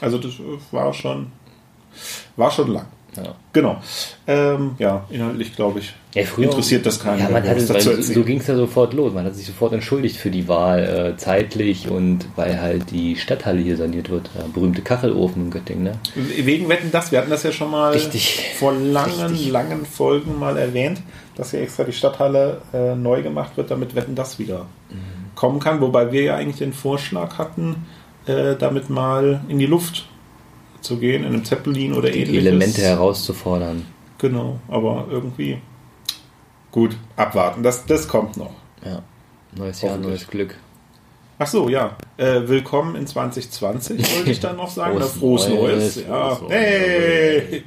Also 0.00 0.18
das 0.18 0.32
war 0.70 0.92
schon, 0.94 1.30
war 2.36 2.50
schon 2.50 2.72
lang. 2.72 2.86
Ja. 3.16 3.34
Genau. 3.52 3.76
Ähm, 4.26 4.72
ja, 4.78 5.04
inhaltlich 5.10 5.54
glaube 5.54 5.80
ich. 5.80 5.92
Ja, 6.14 6.24
früher, 6.24 6.46
Interessiert 6.46 6.84
das 6.86 6.98
keinen, 7.00 7.20
Ja, 7.20 7.28
man 7.28 7.42
hatte, 7.46 8.02
so 8.02 8.22
ging 8.24 8.38
es 8.38 8.46
ja 8.46 8.54
sofort 8.56 8.94
los. 8.94 9.12
Man 9.12 9.24
hat 9.26 9.34
sich 9.34 9.46
sofort 9.46 9.72
entschuldigt 9.72 10.16
für 10.16 10.30
die 10.30 10.48
Wahl 10.48 11.12
äh, 11.14 11.16
zeitlich 11.18 11.88
und 11.90 12.26
weil 12.36 12.60
halt 12.60 12.90
die 12.90 13.16
Stadthalle 13.16 13.60
hier 13.60 13.76
saniert 13.76 14.08
wird. 14.10 14.30
Der 14.34 14.44
berühmte 14.44 14.82
Kachelofen 14.82 15.44
in 15.46 15.50
Göttingen. 15.50 15.84
Ne? 15.84 15.92
Wegen 16.14 16.68
Wetten 16.68 16.90
das, 16.90 17.12
wir 17.12 17.18
hatten 17.18 17.30
das 17.30 17.42
ja 17.42 17.52
schon 17.52 17.70
mal 17.70 17.92
Richtig. 17.92 18.52
vor 18.58 18.72
langen, 18.72 19.26
Richtig. 19.32 19.50
langen 19.50 19.84
Folgen 19.86 20.38
mal 20.38 20.56
erwähnt, 20.56 21.00
dass 21.36 21.50
hier 21.50 21.60
extra 21.62 21.84
die 21.84 21.92
Stadthalle 21.92 22.60
äh, 22.74 22.94
neu 22.94 23.22
gemacht 23.22 23.56
wird, 23.56 23.70
damit 23.70 23.94
Wetten 23.94 24.14
das 24.14 24.38
wieder 24.38 24.66
Mhm. 24.90 25.34
kommen 25.34 25.60
kann. 25.60 25.80
Wobei 25.80 26.12
wir 26.12 26.22
ja 26.22 26.36
eigentlich 26.36 26.58
den 26.58 26.74
Vorschlag 26.74 27.38
hatten, 27.38 27.86
äh, 28.26 28.54
damit 28.58 28.90
mal 28.90 29.40
in 29.48 29.58
die 29.58 29.66
Luft 29.66 30.06
zu 30.82 30.98
gehen, 30.98 31.22
in 31.24 31.28
einem 31.32 31.44
Zeppelin 31.44 31.92
oder 31.94 32.10
Die 32.10 32.20
ähnliches. 32.20 32.44
Elemente 32.46 32.82
herauszufordern. 32.82 33.86
Genau, 34.18 34.58
aber 34.68 35.06
irgendwie 35.10 35.58
gut, 36.70 36.96
abwarten. 37.16 37.62
Das, 37.62 37.86
das 37.86 38.06
kommt 38.08 38.36
noch. 38.36 38.52
Ja. 38.84 39.02
Neues 39.56 39.82
Jahr, 39.82 39.96
neues 39.96 40.26
Glück. 40.26 40.56
Ach 41.38 41.46
so, 41.46 41.68
ja. 41.68 41.96
Äh, 42.18 42.42
willkommen 42.46 42.94
in 42.96 43.06
2020, 43.06 44.16
wollte 44.16 44.30
ich 44.30 44.40
dann 44.40 44.56
noch 44.56 44.70
sagen. 44.70 44.96
Frohes 44.98 45.12
Frohes 45.14 45.48
Neues. 45.48 45.96
Neues, 45.96 46.04
Ja. 46.08 46.36
frohes 46.36 46.52
Hey! 46.52 47.64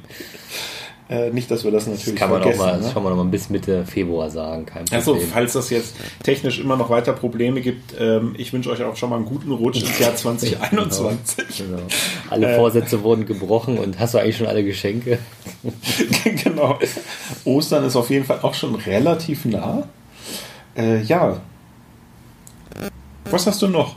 Äh, 1.08 1.30
nicht, 1.30 1.48
dass 1.52 1.62
wir 1.62 1.70
das 1.70 1.86
natürlich 1.86 2.06
Das 2.06 2.14
kann 2.16 2.30
man 2.30 2.40
auch 2.40 2.44
vergessen. 2.46 2.66
mal, 2.66 2.76
das 2.78 2.86
ne? 2.88 2.92
kann 2.92 3.02
man 3.04 3.12
auch 3.12 3.16
mal 3.16 3.24
bis 3.26 3.48
Mitte 3.48 3.84
Februar 3.86 4.28
sagen. 4.28 4.66
Kein 4.66 4.84
Achso, 4.90 5.12
Problem. 5.12 5.28
falls 5.32 5.52
das 5.52 5.70
jetzt 5.70 5.94
technisch 6.24 6.58
immer 6.58 6.76
noch 6.76 6.90
weiter 6.90 7.12
Probleme 7.12 7.60
gibt, 7.60 7.94
ähm, 8.00 8.34
ich 8.36 8.52
wünsche 8.52 8.70
euch 8.70 8.82
auch 8.82 8.96
schon 8.96 9.10
mal 9.10 9.16
einen 9.16 9.24
guten 9.26 9.52
Rutsch 9.52 9.80
ins 9.82 9.98
Jahr 10.00 10.16
2021. 10.16 11.44
Genau. 11.58 11.78
Alle 12.28 12.52
Äh. 12.52 12.56
Vorsätze 12.56 13.04
wurden 13.04 13.24
gebrochen 13.24 13.78
und 13.78 14.00
hast 14.00 14.14
du 14.14 14.18
eigentlich 14.18 14.36
schon 14.36 14.48
alle 14.48 14.64
Geschenke? 14.64 15.20
genau. 16.42 16.78
Ostern 17.44 17.84
ist 17.84 17.94
auf 17.94 18.10
jeden 18.10 18.24
Fall 18.24 18.40
auch 18.42 18.54
schon 18.54 18.74
relativ 18.74 19.44
nah. 19.44 19.86
Äh, 20.76 21.02
ja. 21.02 21.40
Was 23.30 23.46
hast 23.46 23.62
du 23.62 23.68
noch? 23.68 23.94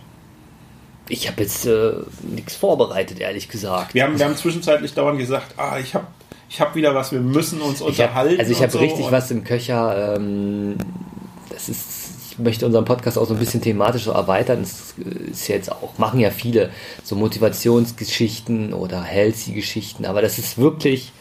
Ich 1.08 1.28
habe 1.28 1.42
jetzt 1.42 1.66
äh, 1.66 1.92
nichts 2.22 2.56
vorbereitet, 2.56 3.20
ehrlich 3.20 3.50
gesagt. 3.50 3.96
Wir 3.96 4.04
haben, 4.04 4.18
wir 4.20 4.26
haben 4.26 4.36
zwischenzeitlich 4.36 4.94
dauernd 4.94 5.18
gesagt, 5.18 5.56
ah, 5.58 5.80
ich 5.80 5.96
habe 5.96 6.06
ich 6.50 6.60
hab 6.60 6.76
wieder 6.76 6.96
was, 6.96 7.12
wir 7.12 7.20
müssen 7.20 7.62
uns 7.62 7.80
Ich 7.82 8.02
hab, 8.02 8.10
unterhalten. 8.10 8.40
also 8.40 8.52
ich 8.52 8.62
habe 8.62 8.72
so. 8.72 8.80
richtig 8.80 9.12
was 9.12 9.30
im 9.32 9.44
Köcher. 9.44 10.16
Ähm, 10.16 10.78
das 11.50 11.70
ist, 11.70 12.10
ich 12.32 12.40
möchte 12.40 12.66
unseren 12.66 12.86
Podcast 12.86 13.18
auch 13.18 13.26
so 13.26 13.34
ein 13.34 13.40
bisschen 13.40 13.62
thematisch 13.62 14.06
so 14.06 14.12
erweitern. 14.12 14.62
Das 14.62 14.96
ist 15.32 15.48
ja 15.48 15.56
jetzt 15.56 15.72
auch, 15.72 15.98
machen 15.98 16.20
ja 16.20 16.32
viele 16.32 16.72
so 17.04 17.16
Motivationsgeschichten 17.16 18.74
oder 18.74 19.04
Healthy-Geschichten, 19.04 20.06
aber 20.06 20.22
das 20.22 20.40
ist 20.40 20.58
wirklich, 20.58 21.12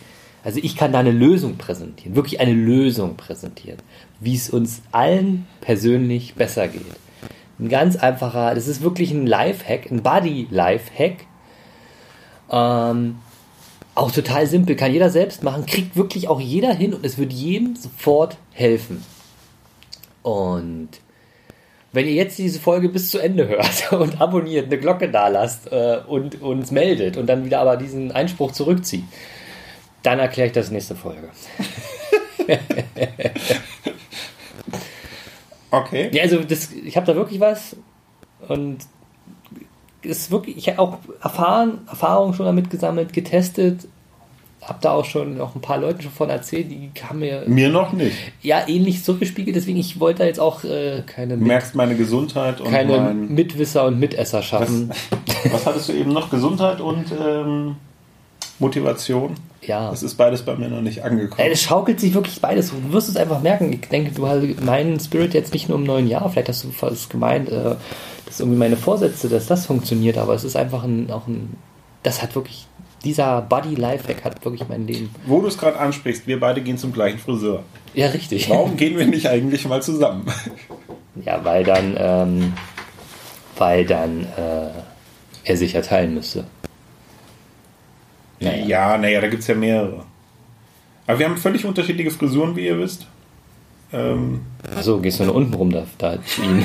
also 0.45 0.61
ich 0.63 0.77
kann 0.77 0.93
da 0.93 1.01
eine 1.01 1.11
Lösung 1.11 1.57
präsentieren, 1.57 2.15
wirklich 2.17 2.41
eine 2.41 2.53
Lösung 2.55 3.17
präsentieren, 3.17 3.79
wie 4.21 4.35
es 4.35 4.49
uns 4.49 4.83
allen 4.93 5.47
persönlich 5.61 6.35
besser 6.35 6.69
geht. 6.69 6.83
Ein 7.59 7.69
ganz 7.69 7.97
einfacher, 7.97 8.55
das 8.55 8.69
ist 8.69 8.83
wirklich 8.83 9.11
ein 9.11 9.27
Lifehack, 9.27 9.91
ein 9.91 10.03
Body-Lifehack. 10.03 11.27
Ähm, 12.51 13.17
auch 13.99 14.11
total 14.13 14.47
simpel, 14.47 14.77
kann 14.77 14.93
jeder 14.93 15.11
selbst 15.11 15.43
machen, 15.43 15.67
kriegt 15.67 15.97
wirklich 15.97 16.29
auch 16.29 16.41
jeder 16.41 16.73
hin 16.73 16.95
und 16.95 17.05
es 17.05 17.19
wird 17.19 17.33
jedem 17.33 17.77
sofort 17.77 18.37
helfen. 18.53 19.05
Und 20.23 20.89
wenn 21.93 22.07
ihr 22.07 22.15
jetzt 22.15 22.39
diese 22.39 22.61
Folge 22.61 22.89
bis 22.89 23.11
zu 23.11 23.19
Ende 23.19 23.49
hört 23.49 23.93
und 23.99 24.21
abonniert, 24.21 24.67
eine 24.67 24.79
Glocke 24.79 25.11
da 25.11 25.29
lasst 25.29 25.73
äh, 25.73 25.99
und 26.07 26.41
uns 26.43 26.71
meldet 26.71 27.17
und 27.17 27.27
dann 27.27 27.45
wieder 27.45 27.61
aber 27.61 27.77
diesen 27.77 28.13
Einspruch 28.13 28.53
zurückzieht, 28.53 29.05
dann 30.03 30.19
erkläre 30.19 30.49
ich 30.49 30.53
das 30.53 30.71
nächste 30.71 30.95
Folge. 30.95 31.29
Okay. 35.71 36.09
Ja, 36.13 36.23
also 36.23 36.43
das, 36.43 36.73
ich 36.73 36.97
habe 36.97 37.07
da 37.07 37.15
wirklich 37.15 37.41
was 37.41 37.77
und 38.49 38.79
ist 40.03 40.31
wirklich, 40.31 40.57
ich 40.57 40.69
habe 40.69 40.79
auch 40.79 40.99
erfahren, 41.23 41.79
Erfahrungen 41.89 42.35
schon 42.35 42.47
damit 42.47 42.71
gesammelt, 42.71 43.13
getestet, 43.13 43.89
habe 44.63 44.79
da 44.83 44.93
auch 44.93 45.05
schon 45.05 45.39
noch 45.39 45.55
ein 45.55 45.61
paar 45.61 45.79
Leuten 45.79 46.03
schon 46.03 46.11
von 46.11 46.31
erzählt, 46.31 46.71
die 46.71 46.91
haben 47.09 47.21
mir 47.21 47.45
Mir 47.47 47.69
noch 47.69 47.93
nicht. 47.93 48.17
ja 48.43 48.67
ähnlich 48.69 49.03
zurückgespiegelt, 49.05 49.57
deswegen 49.57 49.79
ich 49.79 49.99
wollte 50.01 50.21
da 50.21 50.25
jetzt 50.27 50.41
auch 50.41 50.65
äh, 50.65 51.03
keine, 51.07 51.39
Du 51.39 51.45
merkst 51.45 51.75
meine 51.75 51.95
Gesundheit 51.97 52.61
und 52.61 52.71
keine 52.71 52.97
mein. 52.99 53.35
Mitwisser 53.35 53.87
und 53.87 53.99
Mitesser 53.99 54.43
schaffen. 54.43 54.91
Was 55.51 55.65
hattest 55.67 55.89
du 55.89 55.93
eben 55.93 56.13
noch? 56.13 56.31
Gesundheit 56.31 56.81
und 56.81 57.07
ähm, 57.19 57.77
Motivation? 58.59 59.35
Ja. 59.63 59.91
Das 59.91 60.03
ist 60.03 60.15
beides 60.15 60.43
bei 60.43 60.55
mir 60.57 60.69
noch 60.69 60.81
nicht 60.81 60.99
Ey, 60.99 61.05
angekommen. 61.05 61.49
es 61.51 61.63
schaukelt 61.63 62.01
sich 62.01 62.15
wirklich 62.15 62.41
beides. 62.41 62.71
Du 62.71 62.93
wirst 62.93 63.09
es 63.09 63.17
einfach 63.17 63.41
merken. 63.43 63.73
Ich 63.73 63.89
denke, 63.89 64.13
du 64.13 64.27
hast 64.27 64.43
meinen 64.65 64.99
Spirit 65.01 65.35
jetzt 65.35 65.53
nicht 65.53 65.69
nur 65.69 65.79
im 65.79 65.85
neuen 65.85 66.09
Jahr. 66.09 66.29
Vielleicht 66.31 66.49
hast 66.49 66.65
du 66.65 66.71
fast 66.71 67.11
gemeint, 67.11 67.49
äh, 67.51 67.75
dass 68.27 68.41
irgendwie 68.41 68.59
meine 68.59 68.77
Vorsätze, 68.77 69.29
dass 69.29 69.47
das 69.47 69.67
funktioniert. 69.67 70.17
Aber 70.19 70.35
es 70.35 70.45
ist 70.45 70.57
einfach 70.57 70.85
ein, 70.85 71.11
auch 71.11 71.27
ein, 71.27 71.57
das 72.03 72.23
hat 72.23 72.35
wirklich, 72.35 72.67
dieser 73.05 73.43
Body 73.43 73.75
Lifehack 73.75 74.25
hat 74.25 74.45
wirklich 74.45 74.69
mein 74.69 74.87
Leben. 74.87 75.11
Wo 75.27 75.41
du 75.41 75.49
es 75.49 75.59
gerade 75.59 75.79
ansprichst, 75.79 76.27
wir 76.27 76.41
beide 76.41 76.61
gehen 76.61 76.79
zum 76.79 76.93
gleichen 76.93 77.19
Friseur. 77.19 77.63
Ja, 77.95 78.09
richtig. 78.09 78.49
Warum 78.49 78.77
gehen 78.77 78.97
wir 78.99 79.07
nicht 79.09 79.29
eigentlich 79.29 79.67
mal 79.69 79.83
zusammen? 79.83 80.25
Ja, 81.25 81.45
weil 81.45 81.65
dann, 81.65 81.97
ähm, 81.99 82.53
weil 83.57 83.85
dann 83.85 84.25
äh, 84.37 84.71
er 85.45 85.57
sich 85.57 85.73
ja 85.73 85.81
teilen 85.83 86.15
müsste. 88.41 88.57
Naja. 88.57 88.67
Ja, 88.67 88.99
naja, 88.99 89.21
da 89.21 89.29
gibt 89.29 89.43
es 89.43 89.49
ja 89.49 89.55
mehrere. 89.55 90.05
Aber 91.07 91.19
wir 91.19 91.27
haben 91.27 91.37
völlig 91.37 91.65
unterschiedliche 91.65 92.11
Frisuren, 92.11 92.55
wie 92.57 92.67
ihr 92.67 92.79
wisst. 92.79 93.07
Ähm, 93.93 94.43
Achso, 94.77 94.99
gehst 95.01 95.21
du 95.21 95.25
nur 95.25 95.35
unten 95.35 95.55
rum 95.55 95.71
da, 95.73 95.85
da 95.97 96.19
ihm. 96.43 96.65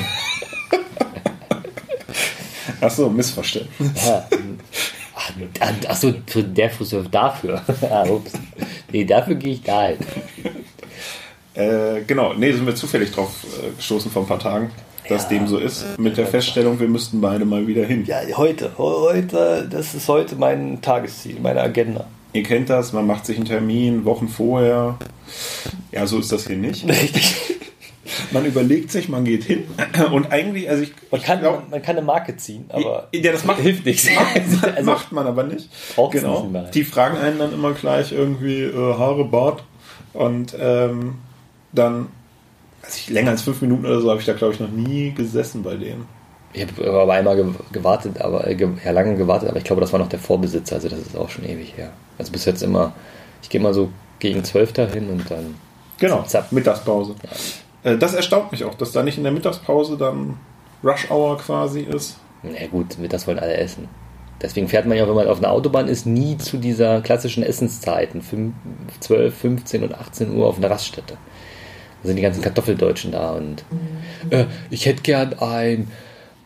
Achso, 2.80 3.08
Missverständnis. 3.08 4.06
Ja. 4.06 4.26
Ach, 5.16 5.30
ach- 5.60 5.72
ach 5.88 5.96
so, 5.96 6.12
für 6.26 6.42
der 6.42 6.70
Friseur 6.70 7.04
dafür. 7.10 7.62
ah, 7.90 8.04
ups. 8.04 8.32
Nee, 8.92 9.04
dafür 9.04 9.36
gehe 9.36 9.54
ich 9.54 9.62
da 9.62 9.86
hin. 9.88 9.98
Äh, 11.54 12.02
genau, 12.06 12.34
nee, 12.34 12.52
sind 12.52 12.66
wir 12.66 12.74
zufällig 12.74 13.10
drauf 13.12 13.30
äh, 13.62 13.74
gestoßen 13.76 14.10
vor 14.10 14.22
ein 14.22 14.28
paar 14.28 14.38
Tagen, 14.40 14.70
dass 15.08 15.24
Ja. 15.24 15.28
dem 15.30 15.46
so 15.46 15.58
ist. 15.58 15.98
Mit 15.98 16.16
der 16.16 16.26
Feststellung, 16.26 16.80
wir 16.80 16.88
müssten 16.88 17.20
beide 17.20 17.44
mal 17.44 17.66
wieder 17.66 17.84
hin. 17.84 18.04
Ja, 18.06 18.18
heute. 18.36 18.72
Heute, 18.78 19.68
das 19.70 19.94
ist 19.94 20.08
heute 20.08 20.36
mein 20.36 20.80
Tagesziel, 20.80 21.38
meine 21.40 21.60
Agenda. 21.60 22.06
Ihr 22.32 22.42
kennt 22.42 22.68
das, 22.70 22.92
man 22.92 23.06
macht 23.06 23.26
sich 23.26 23.36
einen 23.36 23.46
Termin 23.46 24.04
Wochen 24.04 24.28
vorher. 24.28 24.98
Ja, 25.92 26.06
so 26.06 26.18
ist 26.18 26.32
das 26.32 26.46
hier 26.46 26.56
nicht. 26.56 26.84
Richtig. 26.88 27.36
man 28.32 28.44
überlegt 28.44 28.90
sich, 28.90 29.08
man 29.08 29.24
geht 29.24 29.44
hin 29.44 29.64
und 30.12 30.30
eigentlich, 30.32 30.68
also 30.68 30.82
ich, 30.82 30.92
Man 31.10 31.22
kann, 31.22 31.40
glaub, 31.40 31.60
man, 31.62 31.70
man 31.70 31.82
kann 31.82 31.96
eine 31.96 32.04
Marke 32.04 32.36
ziehen, 32.36 32.64
aber 32.68 33.08
ja, 33.14 33.32
das 33.32 33.44
macht, 33.44 33.60
hilft 33.60 33.86
nichts. 33.86 34.08
Macht, 34.14 34.66
Also, 34.76 34.90
macht 34.90 35.12
man 35.12 35.26
aber 35.26 35.44
nicht. 35.44 35.68
Genau. 36.10 36.42
nicht 36.42 36.52
mal. 36.52 36.70
Die 36.74 36.84
fragen 36.84 37.16
einen 37.16 37.38
dann 37.38 37.52
immer 37.52 37.72
gleich 37.72 38.12
irgendwie 38.12 38.62
äh, 38.62 38.74
Haare, 38.98 39.24
Bart 39.24 39.62
und 40.12 40.54
ähm, 40.58 41.14
dann, 41.72 42.08
weiß 42.84 42.96
ich, 42.98 43.10
länger 43.10 43.30
als 43.30 43.42
fünf 43.42 43.60
Minuten 43.62 43.86
oder 43.86 44.00
so 44.00 44.10
habe 44.10 44.20
ich 44.20 44.26
da 44.26 44.32
glaube 44.32 44.54
ich 44.54 44.60
noch 44.60 44.70
nie 44.70 45.12
gesessen 45.12 45.62
bei 45.62 45.76
denen. 45.76 46.06
Ich 46.52 46.62
habe 46.62 47.00
aber 47.00 47.12
einmal 47.12 47.34
ge- 47.36 47.46
gewartet, 47.72 48.20
aber 48.20 48.46
äh, 48.46 48.56
ja, 48.84 48.90
lange 48.92 49.16
gewartet, 49.16 49.48
aber 49.48 49.58
ich 49.58 49.64
glaube, 49.64 49.80
das 49.80 49.92
war 49.92 49.98
noch 49.98 50.08
der 50.08 50.20
Vorbesitzer, 50.20 50.76
also 50.76 50.88
das 50.88 51.00
ist 51.00 51.16
auch 51.16 51.28
schon 51.28 51.44
ewig 51.44 51.76
her. 51.76 51.90
Also 52.18 52.30
bis 52.30 52.44
jetzt 52.44 52.62
immer, 52.62 52.92
ich 53.42 53.48
gehe 53.48 53.60
mal 53.60 53.74
so 53.74 53.88
gegen 54.20 54.44
12 54.44 54.72
dahin 54.72 55.10
und 55.10 55.28
dann. 55.30 55.54
Genau, 55.98 56.18
Zap, 56.22 56.28
zap. 56.30 56.52
Mittagspause. 56.52 57.14
Äh, 57.82 57.96
das 57.98 58.14
erstaunt 58.14 58.52
mich 58.52 58.62
auch, 58.64 58.74
dass 58.74 58.92
da 58.92 59.02
nicht 59.02 59.18
in 59.18 59.24
der 59.24 59.32
Mittagspause 59.32 59.96
dann 59.96 60.36
Rush 60.84 61.10
Hour 61.10 61.38
quasi 61.38 61.80
ist. 61.80 62.18
Na 62.42 62.66
gut, 62.70 62.98
mittags 62.98 63.26
wollen 63.26 63.38
alle 63.38 63.56
essen. 63.56 63.88
Deswegen 64.42 64.68
fährt 64.68 64.86
man 64.86 64.98
ja, 64.98 65.08
wenn 65.08 65.14
man 65.14 65.26
auf 65.28 65.38
einer 65.38 65.50
Autobahn 65.50 65.88
ist, 65.88 66.04
nie 66.06 66.36
zu 66.36 66.58
dieser 66.58 67.00
klassischen 67.00 67.42
Essenszeiten, 67.42 68.20
fünf- 68.20 68.54
12, 69.00 69.34
15 69.34 69.82
und 69.84 69.94
18 69.94 70.36
Uhr 70.36 70.46
auf 70.46 70.58
einer 70.58 70.68
Raststätte. 70.70 71.16
Da 72.04 72.08
sind 72.08 72.16
die 72.16 72.22
ganzen 72.22 72.42
Kartoffeldeutschen 72.42 73.12
da 73.12 73.30
und 73.30 73.64
äh, 74.28 74.44
ich 74.68 74.84
hätte 74.84 75.00
gern 75.00 75.32
ein 75.38 75.88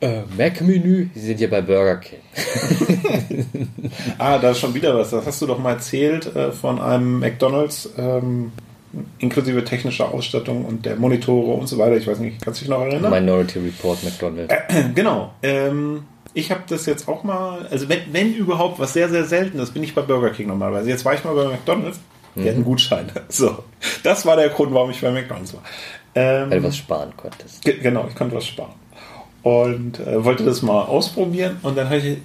äh, 0.00 0.20
Mac-Menü. 0.36 1.08
Sie 1.12 1.20
sind 1.20 1.40
ja 1.40 1.48
bei 1.48 1.60
Burger 1.62 1.96
King. 1.96 2.20
Ah, 4.18 4.38
da 4.38 4.50
ist 4.50 4.60
schon 4.60 4.74
wieder 4.74 4.96
was. 4.96 5.10
Das 5.10 5.26
hast 5.26 5.42
du 5.42 5.46
doch 5.46 5.58
mal 5.58 5.72
erzählt 5.72 6.34
äh, 6.36 6.52
von 6.52 6.80
einem 6.80 7.18
McDonalds 7.18 7.90
ähm, 7.98 8.52
inklusive 9.18 9.64
technischer 9.64 10.14
Ausstattung 10.14 10.64
und 10.64 10.86
der 10.86 10.94
Monitore 10.94 11.54
und 11.54 11.66
so 11.66 11.76
weiter. 11.78 11.96
Ich 11.96 12.06
weiß 12.06 12.20
nicht, 12.20 12.40
kannst 12.40 12.60
du 12.60 12.64
dich 12.64 12.70
noch 12.70 12.82
erinnern? 12.82 13.10
Minority 13.10 13.58
Report 13.58 14.02
McDonald's. 14.04 14.54
Genau. 14.94 15.32
Ähm, 15.42 16.04
ich 16.34 16.52
habe 16.52 16.62
das 16.68 16.86
jetzt 16.86 17.08
auch 17.08 17.24
mal, 17.24 17.66
also 17.68 17.88
wenn, 17.88 18.00
wenn 18.12 18.32
überhaupt, 18.32 18.78
was 18.78 18.92
sehr, 18.92 19.08
sehr 19.08 19.24
selten 19.24 19.58
ist, 19.58 19.74
bin 19.74 19.82
ich 19.82 19.94
bei 19.94 20.02
Burger 20.02 20.30
King 20.30 20.46
normalerweise. 20.46 20.88
Jetzt 20.88 21.04
war 21.04 21.14
ich 21.14 21.24
mal 21.24 21.34
bei 21.34 21.46
McDonalds, 21.48 21.98
die 22.42 22.48
hatten 22.48 22.64
Gutscheine. 22.64 23.08
So, 23.28 23.64
das 24.02 24.24
war 24.26 24.36
der 24.36 24.48
Grund, 24.48 24.72
warum 24.74 24.90
ich 24.90 25.00
bei 25.00 25.10
McDonalds 25.10 25.54
war. 25.54 25.62
Ähm, 26.14 26.50
Weil 26.50 26.60
du 26.60 26.68
was 26.68 26.76
sparen 26.76 27.12
konntest. 27.16 27.62
Ge- 27.64 27.78
Genau, 27.80 28.06
ich 28.08 28.14
konnte 28.14 28.36
was 28.36 28.46
sparen. 28.46 28.72
Und 29.42 30.00
äh, 30.00 30.24
wollte 30.24 30.44
das 30.44 30.62
mal 30.62 30.82
ausprobieren 30.82 31.58
und 31.62 31.76
dann 31.76 31.86
habe 31.86 31.98
ich 31.98 32.18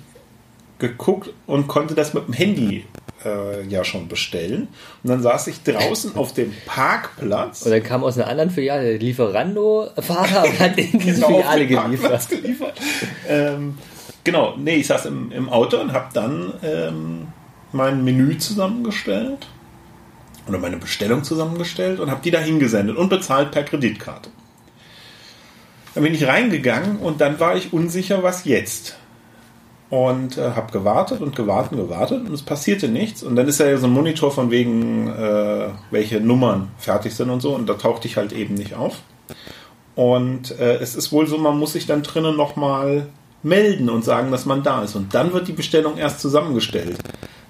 geguckt 0.79 1.29
und 1.47 1.67
konnte 1.67 1.93
das 1.95 2.13
mit 2.13 2.27
dem 2.27 2.33
Handy 2.33 2.85
äh, 3.23 3.63
ja 3.67 3.83
schon 3.85 4.07
bestellen. 4.07 4.67
Und 5.03 5.09
dann 5.09 5.21
saß 5.21 5.47
ich 5.47 5.61
draußen 5.63 6.15
auf 6.15 6.33
dem 6.33 6.53
Parkplatz. 6.65 7.61
Und 7.61 7.71
dann 7.71 7.83
kam 7.83 8.03
aus 8.03 8.17
einer 8.17 8.27
anderen 8.27 8.49
Filiale 8.49 8.83
der 8.83 8.99
Lieferando-Fahrer 8.99 10.43
und 10.45 10.59
hat 10.59 10.77
in 10.77 10.99
diese 10.99 11.15
Genau, 11.21 11.27
Filiale 11.27 11.67
geliefert. 11.67 12.29
geliefert. 12.29 12.73
ähm, 13.29 13.77
genau, 14.23 14.55
nee, 14.57 14.75
ich 14.77 14.87
saß 14.87 15.05
im, 15.05 15.31
im 15.31 15.49
Auto 15.49 15.77
und 15.77 15.93
habe 15.93 16.07
dann 16.13 16.53
ähm, 16.63 17.27
mein 17.71 18.03
Menü 18.03 18.37
zusammengestellt 18.37 19.47
oder 20.47 20.57
meine 20.57 20.77
Bestellung 20.77 21.23
zusammengestellt 21.23 21.99
und 21.99 22.09
habe 22.11 22.21
die 22.23 22.31
da 22.31 22.39
hingesendet 22.39 22.97
und 22.97 23.09
bezahlt 23.09 23.51
per 23.51 23.63
Kreditkarte. 23.63 24.29
Dann 25.93 26.03
bin 26.03 26.13
ich 26.13 26.27
reingegangen 26.27 26.97
und 26.97 27.21
dann 27.21 27.39
war 27.39 27.55
ich 27.55 27.71
unsicher, 27.71 28.23
was 28.23 28.45
jetzt. 28.45 28.97
Und 29.89 30.39
äh, 30.39 30.51
habe 30.51 30.71
gewartet 30.71 31.21
und 31.21 31.35
gewartet 31.35 31.73
und 31.73 31.77
gewartet 31.77 32.27
und 32.27 32.33
es 32.33 32.41
passierte 32.41 32.87
nichts. 32.87 33.21
Und 33.21 33.35
dann 33.35 33.47
ist 33.47 33.59
ja 33.59 33.77
so 33.77 33.85
ein 33.85 33.93
Monitor 33.93 34.31
von 34.31 34.49
wegen, 34.49 35.07
äh, 35.07 35.67
welche 35.91 36.19
Nummern 36.19 36.71
fertig 36.79 37.13
sind 37.13 37.29
und 37.29 37.41
so. 37.41 37.53
Und 37.53 37.69
da 37.69 37.75
tauchte 37.75 38.07
ich 38.07 38.17
halt 38.17 38.33
eben 38.33 38.55
nicht 38.55 38.73
auf. 38.73 39.03
Und 39.95 40.59
äh, 40.59 40.77
es 40.77 40.95
ist 40.95 41.11
wohl 41.11 41.27
so, 41.27 41.37
man 41.37 41.59
muss 41.59 41.73
sich 41.73 41.85
dann 41.85 42.01
drinnen 42.01 42.35
nochmal 42.35 43.07
melden 43.43 43.89
und 43.89 44.03
sagen, 44.03 44.31
dass 44.31 44.47
man 44.47 44.63
da 44.63 44.81
ist. 44.83 44.95
Und 44.95 45.13
dann 45.13 45.31
wird 45.31 45.47
die 45.47 45.53
Bestellung 45.53 45.97
erst 45.97 46.21
zusammengestellt. 46.21 46.97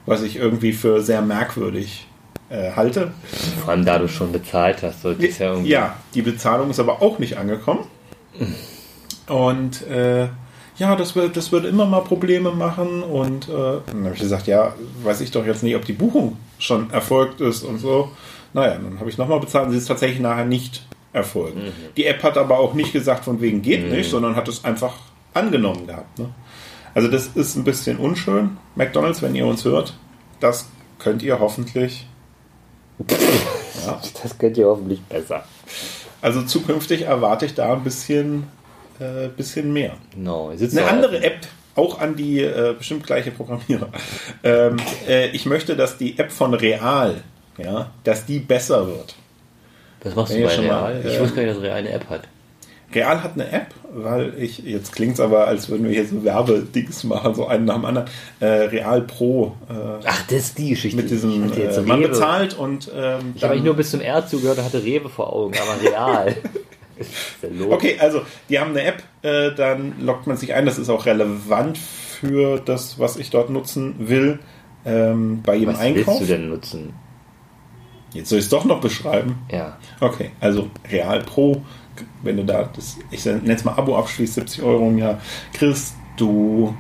Was 0.05 0.21
ich 0.21 0.35
irgendwie 0.35 0.73
für 0.73 1.01
sehr 1.01 1.21
merkwürdig 1.21 2.07
äh, 2.53 2.71
halte. 2.75 3.11
Vor 3.61 3.71
allem 3.71 3.83
da 3.83 3.97
du 3.97 4.07
schon 4.07 4.31
bezahlt 4.31 4.83
hast, 4.83 5.01
sollte 5.01 5.25
es 5.27 5.39
ja. 5.39 5.55
Ja, 5.55 5.95
die 6.13 6.21
Bezahlung 6.21 6.69
ist 6.69 6.79
aber 6.79 7.01
auch 7.01 7.17
nicht 7.19 7.37
angekommen. 7.37 7.85
Und 9.27 9.81
äh, 9.87 10.27
ja, 10.77 10.95
das 10.95 11.15
wird, 11.15 11.35
das 11.35 11.51
wird 11.51 11.65
immer 11.65 11.85
mal 11.85 12.01
Probleme 12.01 12.51
machen. 12.51 13.01
Und 13.01 13.49
äh, 13.49 13.79
dann 13.85 14.03
habe 14.03 14.13
ich 14.13 14.21
gesagt, 14.21 14.47
ja, 14.47 14.75
weiß 15.03 15.21
ich 15.21 15.31
doch 15.31 15.45
jetzt 15.45 15.63
nicht, 15.63 15.75
ob 15.75 15.85
die 15.85 15.93
Buchung 15.93 16.37
schon 16.59 16.91
erfolgt 16.91 17.41
ist 17.41 17.63
und 17.63 17.79
so. 17.79 18.11
Naja, 18.53 18.75
dann 18.75 18.99
habe 18.99 19.09
ich 19.09 19.17
nochmal 19.17 19.39
bezahlt 19.39 19.65
und 19.65 19.71
sie 19.71 19.79
ist 19.79 19.87
tatsächlich 19.87 20.19
nachher 20.19 20.45
nicht 20.45 20.85
erfolgt. 21.11 21.57
Die 21.97 22.05
App 22.05 22.21
hat 22.23 22.37
aber 22.37 22.59
auch 22.59 22.73
nicht 22.73 22.93
gesagt, 22.93 23.25
von 23.25 23.41
wegen 23.41 23.61
geht 23.61 23.89
nicht, 23.89 24.09
sondern 24.09 24.35
hat 24.35 24.47
es 24.47 24.63
einfach 24.63 24.93
angenommen 25.33 25.87
gehabt. 25.87 26.19
Ne? 26.19 26.29
Also 26.93 27.07
das 27.07 27.27
ist 27.27 27.55
ein 27.55 27.63
bisschen 27.63 27.97
unschön. 27.97 28.57
McDonald's, 28.75 29.21
wenn 29.21 29.33
ihr 29.33 29.45
uns 29.45 29.65
hört, 29.65 29.95
das 30.39 30.67
könnt 30.99 31.23
ihr 31.23 31.39
hoffentlich. 31.39 32.07
Ja. 33.85 33.99
Das 34.21 34.37
könnt 34.37 34.57
ihr 34.57 34.67
hoffentlich 34.67 35.01
besser. 35.01 35.43
Also 36.21 36.43
zukünftig 36.43 37.01
erwarte 37.01 37.45
ich 37.45 37.53
da 37.53 37.73
ein 37.73 37.83
bisschen, 37.83 38.47
äh, 38.99 39.27
bisschen 39.27 39.73
mehr. 39.73 39.97
No, 40.15 40.51
Eine 40.57 40.85
andere 40.85 41.21
App, 41.21 41.39
auch 41.75 41.99
an 41.99 42.15
die 42.15 42.39
äh, 42.39 42.73
bestimmt 42.77 43.05
gleiche 43.05 43.31
Programmierer. 43.31 43.89
Ähm, 44.45 44.77
äh, 45.07 45.27
ich 45.31 45.45
möchte, 45.45 45.75
dass 45.75 45.97
die 45.97 46.17
App 46.19 46.31
von 46.31 46.53
Real, 46.53 47.23
ja, 47.57 47.91
dass 48.03 48.25
die 48.25 48.39
besser 48.39 48.87
wird. 48.87 49.15
Was 50.03 50.15
machst 50.15 50.33
du 50.33 50.39
Ja, 50.39 50.47
bei 50.47 50.53
schon 50.53 50.67
mal, 50.67 50.91
Real? 50.93 51.05
ich 51.05 51.15
äh, 51.15 51.19
wusste 51.19 51.35
gar 51.35 51.43
nicht, 51.43 51.55
dass 51.55 51.63
Real 51.63 51.77
eine 51.77 51.89
App 51.91 52.09
hat. 52.09 52.21
Real 52.93 53.23
hat 53.23 53.33
eine 53.33 53.51
App, 53.51 53.67
weil 53.93 54.33
ich, 54.37 54.59
jetzt 54.59 54.91
klingt 54.93 55.13
es 55.13 55.19
aber, 55.19 55.47
als 55.47 55.69
würden 55.69 55.85
wir 55.85 55.91
hier 55.91 56.05
so 56.07 56.23
Werbedings 56.23 57.03
machen, 57.03 57.35
so 57.35 57.47
einen 57.47 57.65
nach 57.65 57.75
dem 57.75 57.85
anderen. 57.85 58.07
Äh, 58.39 58.45
Real 58.45 59.01
Pro 59.01 59.55
äh, 59.69 59.73
Ach, 60.05 60.23
das 60.27 60.37
ist 60.39 60.57
die 60.57 60.69
Geschichte. 60.71 60.97
mit 60.97 61.09
diesem, 61.09 61.51
äh, 61.53 61.81
man 61.81 61.99
Rewe. 61.99 62.09
bezahlt 62.09 62.57
und 62.57 62.91
ähm, 62.95 63.33
Ich 63.35 63.43
habe 63.43 63.59
nur 63.59 63.75
bis 63.75 63.91
zum 63.91 64.01
R 64.01 64.25
zugehört 64.25 64.57
und 64.57 64.65
hatte 64.65 64.83
Rewe 64.83 65.09
vor 65.09 65.31
Augen, 65.33 65.53
aber 65.57 65.89
Real. 65.89 66.35
Was? 66.95 67.67
Okay, 67.69 67.97
also 67.99 68.21
die 68.49 68.59
haben 68.59 68.71
eine 68.71 68.83
App, 68.83 69.03
äh, 69.23 69.51
dann 69.55 69.95
loggt 69.99 70.27
man 70.27 70.37
sich 70.37 70.53
ein. 70.53 70.65
Das 70.65 70.77
ist 70.77 70.89
auch 70.89 71.05
relevant 71.05 71.77
für 71.77 72.59
das, 72.59 72.99
was 72.99 73.17
ich 73.17 73.29
dort 73.31 73.49
nutzen 73.49 73.95
will. 73.97 74.39
Ähm, 74.85 75.41
bei 75.43 75.55
jedem 75.55 75.73
Was 75.73 75.79
Einkauf. 75.81 76.07
willst 76.19 76.21
du 76.21 76.25
denn 76.25 76.49
nutzen? 76.49 76.93
Jetzt 78.13 78.29
soll 78.29 78.37
ich 78.39 78.45
es 78.45 78.49
doch 78.49 78.63
noch 78.65 78.79
beschreiben. 78.79 79.39
Ja. 79.51 79.77
Okay, 79.99 80.31
also 80.39 80.69
Real 80.91 81.19
Pro, 81.21 81.63
wenn 82.23 82.37
du 82.37 82.45
da 82.45 82.69
das, 82.75 82.97
ich 83.11 83.25
nenne 83.25 83.53
es 83.53 83.63
mal 83.63 83.73
Abo 83.73 83.97
abschließt, 83.97 84.35
70 84.35 84.63
Euro 84.63 84.89
im 84.89 84.97
Jahr, 84.97 85.19
kriegst 85.53 85.95
du 86.17 86.73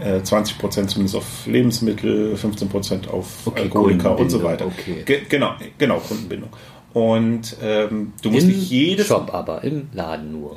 äh, 0.00 0.18
20% 0.18 0.86
zumindest 0.86 1.16
auf 1.16 1.46
Lebensmittel, 1.46 2.34
15% 2.34 3.08
auf 3.08 3.46
Okay, 3.46 3.62
Alkoholiker 3.62 4.18
und 4.18 4.30
so 4.30 4.42
weiter. 4.42 4.66
okay. 4.66 5.02
Ge 5.04 5.22
genau, 5.28 5.52
genau, 5.78 5.98
Kundenbindung. 5.98 6.50
Und 6.92 7.56
ähm, 7.62 8.12
du 8.22 8.30
musst 8.30 8.44
Im 8.44 8.52
nicht 8.52 8.70
jedes 8.70 9.06
Shop 9.06 9.32
aber, 9.32 9.62
im 9.64 9.88
Laden 9.92 10.32
nur. 10.32 10.56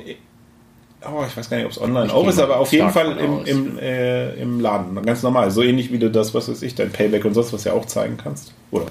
Oh, 1.02 1.24
ich 1.26 1.36
weiß 1.36 1.48
gar 1.48 1.56
nicht, 1.56 1.66
ob 1.66 1.72
es 1.72 1.80
online 1.80 2.06
Ich 2.06 2.12
auch 2.12 2.26
ist, 2.28 2.38
aber 2.38 2.58
auf 2.58 2.72
jeden 2.72 2.90
Fall 2.90 3.16
im, 3.18 3.44
im, 3.44 3.78
äh, 3.78 4.34
im 4.34 4.60
Laden. 4.60 5.02
Ganz 5.02 5.22
normal. 5.22 5.50
So 5.50 5.62
ähnlich 5.62 5.92
wie 5.92 5.98
du 5.98 6.10
das, 6.10 6.34
was 6.34 6.48
weiß 6.48 6.62
ich, 6.62 6.74
dein 6.74 6.90
Payback 6.90 7.24
und 7.24 7.34
sonst 7.34 7.52
was 7.52 7.64
ja 7.64 7.72
auch 7.72 7.86
zeigen 7.86 8.16
kannst. 8.16 8.52
Oder? 8.70 8.86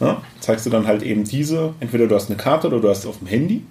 Ne? 0.00 0.16
Zeigst 0.40 0.66
du 0.66 0.70
dann 0.70 0.86
halt 0.86 1.02
eben 1.02 1.24
diese, 1.24 1.74
entweder 1.80 2.06
du 2.06 2.14
hast 2.14 2.28
eine 2.28 2.36
Karte 2.36 2.66
oder 2.68 2.80
du 2.80 2.88
hast 2.88 3.00
es 3.00 3.06
auf 3.06 3.18
dem 3.18 3.28
Handy. 3.28 3.62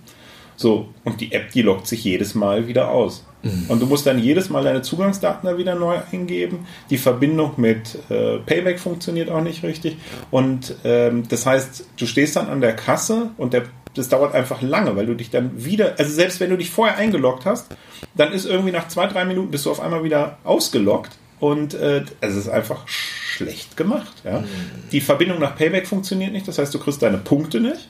So, 0.62 0.90
und 1.06 1.20
die 1.22 1.32
App, 1.32 1.52
die 1.52 1.64
loggt 1.64 1.88
sich 1.88 2.04
jedes 2.04 2.36
Mal 2.36 2.68
wieder 2.68 2.92
aus. 2.92 3.26
Mhm. 3.42 3.66
Und 3.68 3.82
du 3.82 3.88
musst 3.88 4.06
dann 4.06 4.20
jedes 4.20 4.52
Mal 4.52 4.64
deine 4.64 4.84
Zugangsdaten 4.84 5.50
da 5.50 5.58
wieder 5.58 5.74
neu 5.74 5.98
eingeben. 6.12 6.68
Die 6.92 7.00
Verbindung 7.00 7.54
mit 7.58 7.98
äh, 8.10 8.38
Payback 8.38 8.80
funktioniert 8.80 9.32
auch 9.32 9.42
nicht 9.42 9.64
richtig. 9.64 9.98
Und 10.30 10.76
ähm, 10.84 11.24
das 11.28 11.48
heißt, 11.48 11.86
du 11.98 12.06
stehst 12.06 12.36
dann 12.36 12.48
an 12.48 12.62
der 12.62 12.76
Kasse 12.76 13.32
und 13.38 13.54
der, 13.54 13.64
das 13.96 14.08
dauert 14.08 14.36
einfach 14.36 14.62
lange, 14.62 14.96
weil 14.96 15.08
du 15.08 15.16
dich 15.16 15.32
dann 15.32 15.66
wieder, 15.66 15.96
also 15.98 16.14
selbst 16.14 16.40
wenn 16.40 16.52
du 16.52 16.58
dich 16.58 16.70
vorher 16.70 16.98
eingeloggt 16.98 17.46
hast, 17.46 17.76
dann 18.16 18.32
ist 18.32 18.46
irgendwie 18.46 18.72
nach 18.72 18.88
zwei, 18.88 19.08
drei 19.08 19.26
Minuten 19.26 19.50
bist 19.50 19.66
du 19.66 19.72
auf 19.72 19.80
einmal 19.80 20.04
wieder 20.04 20.38
ausgeloggt. 20.44 21.18
Und 21.40 21.74
äh, 21.74 22.04
es 22.22 22.36
ist 22.36 22.50
einfach 22.50 22.88
schlecht 22.88 23.76
gemacht. 23.76 24.14
Ja? 24.24 24.44
Die 24.92 25.02
Verbindung 25.02 25.40
nach 25.40 25.56
Payback 25.56 25.88
funktioniert 25.88 26.34
nicht, 26.34 26.48
das 26.48 26.60
heißt, 26.60 26.72
du 26.72 26.78
kriegst 26.78 27.02
deine 27.02 27.18
Punkte 27.18 27.60
nicht. 27.60 27.90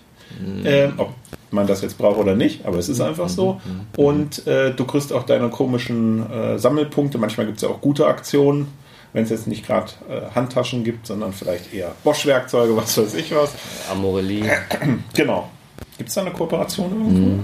Ähm, 0.63 0.93
ob 0.95 1.13
man 1.51 1.67
das 1.67 1.81
jetzt 1.81 1.97
braucht 1.97 2.17
oder 2.17 2.35
nicht, 2.35 2.65
aber 2.65 2.77
es 2.77 2.89
ist 2.89 3.01
einfach 3.01 3.29
so. 3.29 3.59
Und 3.97 4.47
äh, 4.47 4.73
du 4.73 4.85
kriegst 4.85 5.11
auch 5.13 5.23
deine 5.23 5.49
komischen 5.49 6.29
äh, 6.31 6.57
Sammelpunkte. 6.57 7.17
Manchmal 7.17 7.45
gibt 7.45 7.57
es 7.57 7.63
ja 7.63 7.69
auch 7.69 7.81
gute 7.81 8.07
Aktionen, 8.07 8.67
wenn 9.13 9.23
es 9.23 9.29
jetzt 9.29 9.47
nicht 9.47 9.65
gerade 9.65 9.91
äh, 10.09 10.33
Handtaschen 10.33 10.83
gibt, 10.83 11.07
sondern 11.07 11.33
vielleicht 11.33 11.73
eher 11.73 11.93
Bosch-Werkzeuge, 12.03 12.75
was 12.77 12.97
weiß 12.97 13.13
ich 13.15 13.35
was. 13.35 13.53
Amorelie, 13.91 14.49
Genau. 15.13 15.49
Gibt 15.97 16.09
es 16.09 16.15
da 16.15 16.21
eine 16.21 16.31
Kooperation 16.31 16.91
irgendwo? 16.91 17.43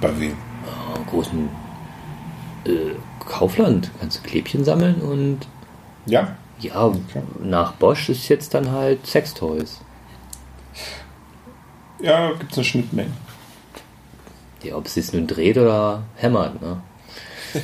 Bei 0.00 0.10
wem? 0.20 0.32
oh, 0.66 1.10
großen 1.10 1.48
äh, 2.66 2.70
Kaufland. 3.26 3.90
Kannst 4.00 4.18
du 4.18 4.28
Klebchen 4.28 4.64
sammeln 4.64 5.00
und 5.00 5.40
Ja? 6.06 6.36
ja, 6.60 6.92
nach 7.42 7.72
Bosch 7.72 8.08
ist 8.08 8.28
jetzt 8.28 8.54
dann 8.54 8.70
halt 8.72 9.06
Sextoys. 9.06 9.80
Ja, 12.00 12.32
gibt 12.32 12.52
es 12.52 12.58
eine 12.58 12.64
Schnittmenge. 12.64 13.10
Ja, 14.64 14.76
ob 14.76 14.86
es 14.86 14.94
sich 14.94 15.12
nun 15.12 15.26
dreht 15.26 15.58
oder 15.58 16.02
hämmert, 16.16 16.60
ne? 16.60 16.80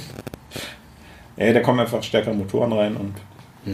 Ja, 1.36 1.52
da 1.54 1.60
kommen 1.60 1.80
einfach 1.80 2.02
stärkere 2.02 2.34
Motoren 2.34 2.72
rein 2.72 2.96
und 2.96 3.14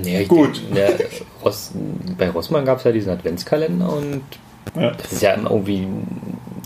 ich 0.06 0.28
Gut. 0.28 0.62
Denk, 0.72 0.98
der 0.98 1.06
Ross, 1.44 1.72
bei 2.16 2.30
Rossmann 2.30 2.64
gab 2.64 2.78
es 2.78 2.84
ja 2.84 2.92
diesen 2.92 3.10
Adventskalender 3.12 3.92
und 3.92 4.22
ja. 4.76 4.92
das 4.92 5.12
ist 5.12 5.22
ja 5.22 5.34
immer 5.34 5.50
irgendwie 5.50 5.86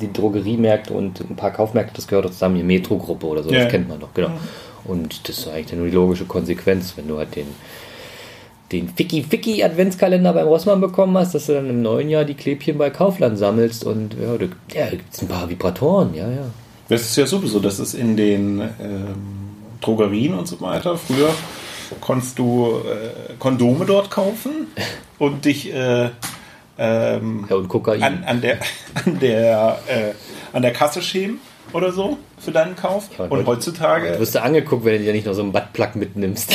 die 0.01 0.12
Drogeriemärkte 0.12 0.92
und 0.92 1.20
ein 1.20 1.37
paar 1.37 1.53
Kaufmärkte, 1.53 1.94
das 1.94 2.07
gehört 2.07 2.27
doch 2.27 2.31
zusammen, 2.31 2.57
die 2.57 2.62
Metro-Gruppe 2.62 3.27
oder 3.27 3.42
so, 3.42 3.51
Ja. 3.51 3.62
das 3.64 3.70
kennt 3.70 3.88
man 3.88 4.01
doch, 4.01 4.12
genau. 4.14 4.31
Und 4.85 5.29
das 5.29 5.38
ist 5.38 5.49
eigentlich 5.49 5.73
nur 5.79 5.87
die 5.87 5.94
logische 5.94 6.25
Konsequenz, 6.25 6.94
wenn 6.96 7.09
du 7.09 7.18
halt 7.18 7.37
den, 7.37 7.46
den 8.72 8.88
Ficky-Ficky-Adventskalender 8.88 10.33
beim 10.33 10.46
Rossmann 10.46 10.80
bekommen 10.80 11.16
hast, 11.18 11.35
dass 11.35 11.46
du 11.46 11.54
dann 11.54 11.68
im 11.68 11.83
neuen 11.83 12.09
Jahr 12.09 12.24
die 12.24 12.35
Klebchen 12.35 12.78
bei 12.78 12.90
Kaufland 12.90 13.38
sammelst 13.38 13.85
und 13.85 14.14
ja, 14.14 14.37
da 14.37 14.44
ja, 14.72 14.85
da 14.87 14.90
gibt's 14.90 15.20
ein 15.22 15.28
paar 15.28 15.48
Vibratoren, 15.48 16.14
ja, 16.14 16.28
ja. 16.28 16.46
Das 16.88 17.02
ist 17.02 17.16
ja 17.16 17.26
sowieso, 17.26 17.61
das 17.61 17.78
ist 17.78 17.94
in 17.94 18.16
den 18.16 18.61
ähm, 18.61 19.16
Drogerien 19.80 20.35
und 20.35 20.46
so 20.48 20.61
weiter. 20.61 20.96
Früher 20.96 21.30
konntest 22.00 22.38
du 22.38 22.80
äh, 22.85 23.35
Kondome 23.38 23.85
dort 23.87 24.11
kaufen 24.11 24.66
und 25.18 25.44
dich 25.44 25.72
äh, 25.72 26.11
ähm, 26.78 27.46
Ja, 27.48 27.56
und 27.56 27.68
Kokain. 27.68 28.02
an, 28.02 28.24
an 28.24 28.40
der, 28.40 28.59
an, 29.04 29.18
der, 29.20 29.78
äh, 29.87 30.12
an 30.52 30.62
der 30.62 30.72
Kasse 30.72 31.02
schämen 31.02 31.40
oder 31.72 31.92
so 31.92 32.18
für 32.38 32.52
deinen 32.52 32.76
Kauf. 32.76 33.09
Und 33.18 33.46
heutzutage 33.46 34.12
Du 34.12 34.20
wirst 34.20 34.35
du 34.35 34.42
angeguckt, 34.42 34.85
wenn 34.85 34.98
du 34.98 35.04
dir 35.04 35.12
nicht 35.12 35.26
noch 35.26 35.35
so 35.35 35.42
einen 35.42 35.52
Buttplug 35.52 35.96
mitnimmst. 35.96 36.54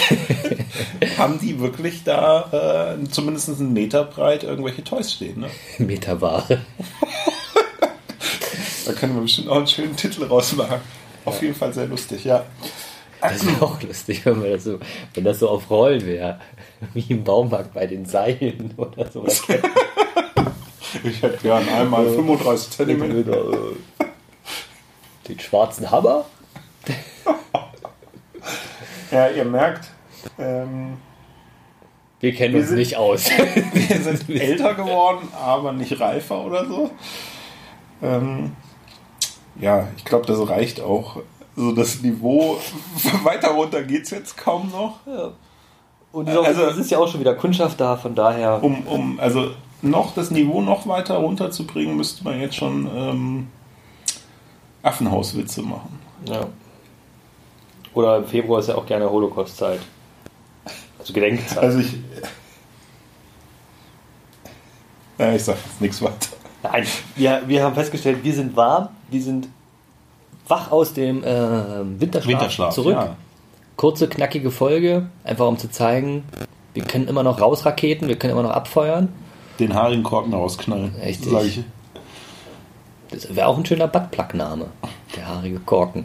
haben 1.17 1.39
die 1.39 1.59
wirklich 1.59 2.03
da 2.03 2.95
äh, 2.97 3.09
zumindest 3.09 3.49
einen 3.49 3.73
Meter 3.73 4.03
breit 4.03 4.43
irgendwelche 4.43 4.83
Toys 4.83 5.11
stehen. 5.13 5.41
Ne? 5.41 5.49
Meterware. 5.85 6.61
Da 8.85 8.93
können 8.93 9.15
wir 9.15 9.23
bestimmt 9.23 9.49
auch 9.49 9.55
einen 9.55 9.65
schönen 9.65 9.95
Titel 9.95 10.25
rausmachen. 10.25 10.79
Auf 11.25 11.41
jeden 11.41 11.55
Fall 11.55 11.73
sehr 11.73 11.87
lustig, 11.87 12.23
ja. 12.23 12.45
Das 13.19 13.43
wäre 13.43 13.61
auch 13.63 13.81
lustig, 13.81 14.23
wenn, 14.25 14.43
das 14.43 14.63
so, 14.63 14.79
wenn 15.15 15.23
das 15.23 15.39
so 15.39 15.49
auf 15.49 15.71
Rollen 15.71 16.05
wäre. 16.05 16.39
Wie 16.93 17.03
im 17.09 17.23
Baumarkt 17.23 17.73
bei 17.73 17.87
den 17.87 18.05
Seilen 18.05 18.75
oder 18.77 19.09
so. 19.11 19.25
Ich 21.03 21.21
hätte 21.21 21.37
gern 21.41 21.67
einmal 21.67 22.07
35 22.09 22.69
Zentimeter. 22.69 23.43
Den 25.27 25.39
schwarzen 25.39 25.89
Hammer. 25.91 26.25
Ja, 29.11 29.27
ihr 29.29 29.45
merkt, 29.45 29.87
ähm, 30.39 30.97
Wir 32.19 32.33
kennen 32.33 32.53
Wir 32.55 32.61
uns 32.61 32.69
sind- 32.69 32.79
nicht 32.79 32.97
aus. 32.97 33.29
wir 33.73 34.01
sind 34.01 34.29
älter 34.41 34.73
geworden, 34.73 35.27
aber 35.39 35.71
nicht 35.71 35.99
reifer 35.99 36.43
oder 36.43 36.65
so. 36.65 36.89
Ähm, 38.01 38.53
ja, 39.59 39.87
ich 39.95 40.05
glaube, 40.05 40.25
das 40.25 40.49
reicht 40.49 40.81
auch. 40.81 41.17
So 41.55 41.71
das 41.71 42.01
Niveau 42.01 42.57
weiter 43.23 43.49
runter 43.51 43.83
geht's 43.83 44.09
jetzt 44.09 44.35
kaum 44.37 44.69
noch. 44.71 44.99
Und 46.11 46.27
Also- 46.27 46.63
es 46.65 46.77
ist 46.77 46.91
ja 46.91 46.97
auch 46.97 47.07
schon 47.07 47.19
wieder 47.21 47.35
Kundschaft 47.35 47.79
da, 47.79 47.95
von 47.95 48.15
daher. 48.15 48.61
Um, 48.63 48.85
um 48.87 49.19
also 49.19 49.51
noch 49.81 50.13
das 50.15 50.31
Niveau 50.31 50.61
noch 50.61 50.87
weiter 50.87 51.17
runterzubringen, 51.17 51.95
müsste 51.95 52.23
man 52.23 52.41
jetzt 52.41 52.55
schon 52.55 52.89
ähm, 52.93 53.47
Affenhauswitze 54.85 55.61
machen. 55.61 55.99
Ja. 56.27 56.47
Oder 57.93 58.17
im 58.17 58.25
Februar 58.25 58.59
ist 58.59 58.67
ja 58.67 58.75
auch 58.75 58.85
gerne 58.85 59.09
Holocaust-Zeit. 59.09 59.79
Also 60.99 61.13
Gedenkzeit. 61.13 61.57
Also 61.63 61.79
ich. 61.79 61.95
Ja, 65.17 65.33
ich 65.33 65.43
sag 65.43 65.55
jetzt 65.65 65.81
nichts 65.81 66.01
weiter. 66.01 66.27
Nein, 66.63 66.85
wir, 67.15 67.43
wir 67.47 67.63
haben 67.63 67.75
festgestellt, 67.75 68.23
wir 68.23 68.33
sind 68.33 68.55
warm, 68.55 68.89
wir 69.09 69.21
sind 69.21 69.47
wach 70.47 70.71
aus 70.71 70.93
dem 70.93 71.23
äh, 71.23 71.99
Winterschlaf, 71.99 72.73
zurück. 72.73 72.95
ja. 72.95 73.15
Kurze, 73.77 74.07
knackige 74.07 74.51
Folge, 74.51 75.07
einfach 75.23 75.47
um 75.47 75.57
zu 75.57 75.69
zeigen, 75.69 76.23
wir 76.73 76.83
können 76.83 77.07
immer 77.07 77.23
noch 77.23 77.39
rausraketen, 77.39 78.07
wir 78.07 78.17
können 78.17 78.33
immer 78.33 78.43
noch 78.43 78.51
abfeuern. 78.51 79.09
Den 79.59 79.73
haarigen 79.73 80.03
Korken 80.03 80.33
rausknallen. 80.33 80.95
Richtig. 80.95 81.31
Sag 81.31 81.45
ich. 81.45 81.63
Das 83.15 83.33
wäre 83.33 83.47
auch 83.47 83.57
ein 83.57 83.65
schöner 83.65 83.87
Buttplug-Name. 83.87 84.65
Der 85.15 85.25
haarige 85.25 85.59
Korken. 85.59 86.03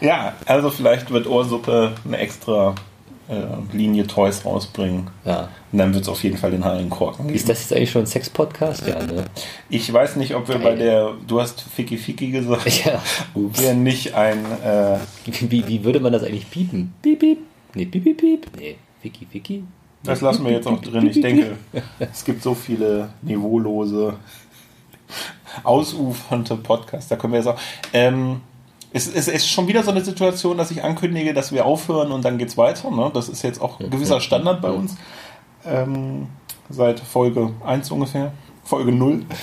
Ja, 0.00 0.34
also 0.46 0.70
vielleicht 0.70 1.10
wird 1.12 1.28
Ohrsuppe 1.28 1.92
eine 2.04 2.18
extra 2.18 2.74
äh, 3.28 3.34
Linie 3.76 4.08
Toys 4.08 4.44
rausbringen. 4.44 5.08
Ja. 5.24 5.48
Und 5.70 5.78
dann 5.78 5.94
wird 5.94 6.02
es 6.02 6.08
auf 6.08 6.22
jeden 6.24 6.36
Fall 6.36 6.50
den 6.50 6.64
haarigen 6.64 6.90
Korken 6.90 7.26
geben. 7.28 7.36
Ist 7.36 7.48
das 7.48 7.60
jetzt 7.60 7.72
eigentlich 7.72 7.92
schon 7.92 8.02
ein 8.02 8.06
Sex-Podcast? 8.06 8.86
Ja, 8.88 9.00
ne? 9.06 9.24
Ich 9.70 9.90
weiß 9.90 10.16
nicht, 10.16 10.34
ob 10.34 10.48
wir 10.48 10.58
bei 10.58 10.74
der, 10.74 11.12
du 11.26 11.40
hast 11.40 11.60
Ficky 11.62 11.96
Ficky 11.96 12.32
gesagt, 12.32 12.84
Ja. 12.84 13.00
ob 13.34 13.56
wir 13.60 13.72
nicht 13.74 14.14
ein, 14.14 14.44
äh, 14.62 14.98
Wie, 15.26 15.66
wie 15.68 15.84
würde 15.84 16.00
man 16.00 16.12
das 16.12 16.24
eigentlich 16.24 16.50
piepen? 16.50 16.92
Piep, 17.02 17.20
piep. 17.20 17.38
Nee, 17.74 17.86
piep, 17.86 18.02
piep, 18.02 18.18
piep. 18.18 18.46
Nee, 18.58 18.76
Ficky, 19.00 19.26
Ficky. 19.30 19.62
Das 20.04 20.20
lassen 20.20 20.44
wir 20.44 20.52
jetzt 20.52 20.66
auch 20.66 20.80
drin. 20.80 21.06
Ich 21.06 21.20
denke, 21.20 21.56
es 21.98 22.24
gibt 22.24 22.42
so 22.42 22.54
viele 22.54 23.10
niveaulose, 23.22 24.14
ausufernde 25.62 26.56
Podcasts, 26.56 27.08
da 27.08 27.16
können 27.16 27.32
wir 27.32 27.40
jetzt 27.40 27.48
auch, 27.48 27.58
ähm, 27.92 28.40
es, 28.92 29.12
es 29.12 29.26
ist 29.26 29.48
schon 29.48 29.66
wieder 29.66 29.82
so 29.82 29.90
eine 29.90 30.04
Situation, 30.04 30.56
dass 30.56 30.70
ich 30.70 30.84
ankündige, 30.84 31.34
dass 31.34 31.50
wir 31.52 31.66
aufhören 31.66 32.12
und 32.12 32.24
dann 32.24 32.38
geht's 32.38 32.56
weiter. 32.56 32.90
Ne? 32.92 33.10
Das 33.12 33.28
ist 33.28 33.42
jetzt 33.42 33.60
auch 33.60 33.80
ein 33.80 33.90
gewisser 33.90 34.20
Standard 34.20 34.62
bei 34.62 34.70
uns. 34.70 34.96
Ähm, 35.66 36.28
seit 36.70 37.00
Folge 37.00 37.50
1 37.66 37.90
ungefähr. 37.90 38.32
Folge 38.62 38.92
0. 38.92 39.22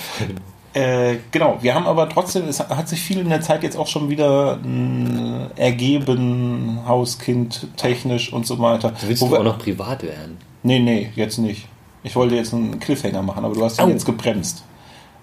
Äh, 0.74 1.18
genau, 1.30 1.58
wir 1.60 1.74
haben 1.74 1.86
aber 1.86 2.08
trotzdem, 2.08 2.48
es 2.48 2.58
hat 2.58 2.88
sich 2.88 3.02
viel 3.02 3.18
in 3.18 3.28
der 3.28 3.42
Zeit 3.42 3.62
jetzt 3.62 3.76
auch 3.76 3.86
schon 3.86 4.08
wieder 4.08 4.56
mh, 4.56 5.50
ergeben, 5.56 6.80
Hauskind, 6.88 7.66
technisch 7.76 8.32
und 8.32 8.46
so 8.46 8.58
weiter. 8.58 8.94
Willst 9.06 9.20
Wo 9.20 9.28
du 9.28 9.36
auch 9.36 9.44
noch 9.44 9.58
privat 9.58 10.02
werden? 10.02 10.38
Nee, 10.62 10.78
nee, 10.78 11.10
jetzt 11.16 11.38
nicht. 11.38 11.66
Ich 12.04 12.14
wollte 12.16 12.34
jetzt 12.36 12.52
einen 12.52 12.78
Cliffhanger 12.80 13.22
machen, 13.22 13.44
aber 13.44 13.54
du 13.54 13.64
hast 13.64 13.78
ihn 13.78 13.84
Au. 13.84 13.88
jetzt 13.88 14.04
gebremst. 14.04 14.64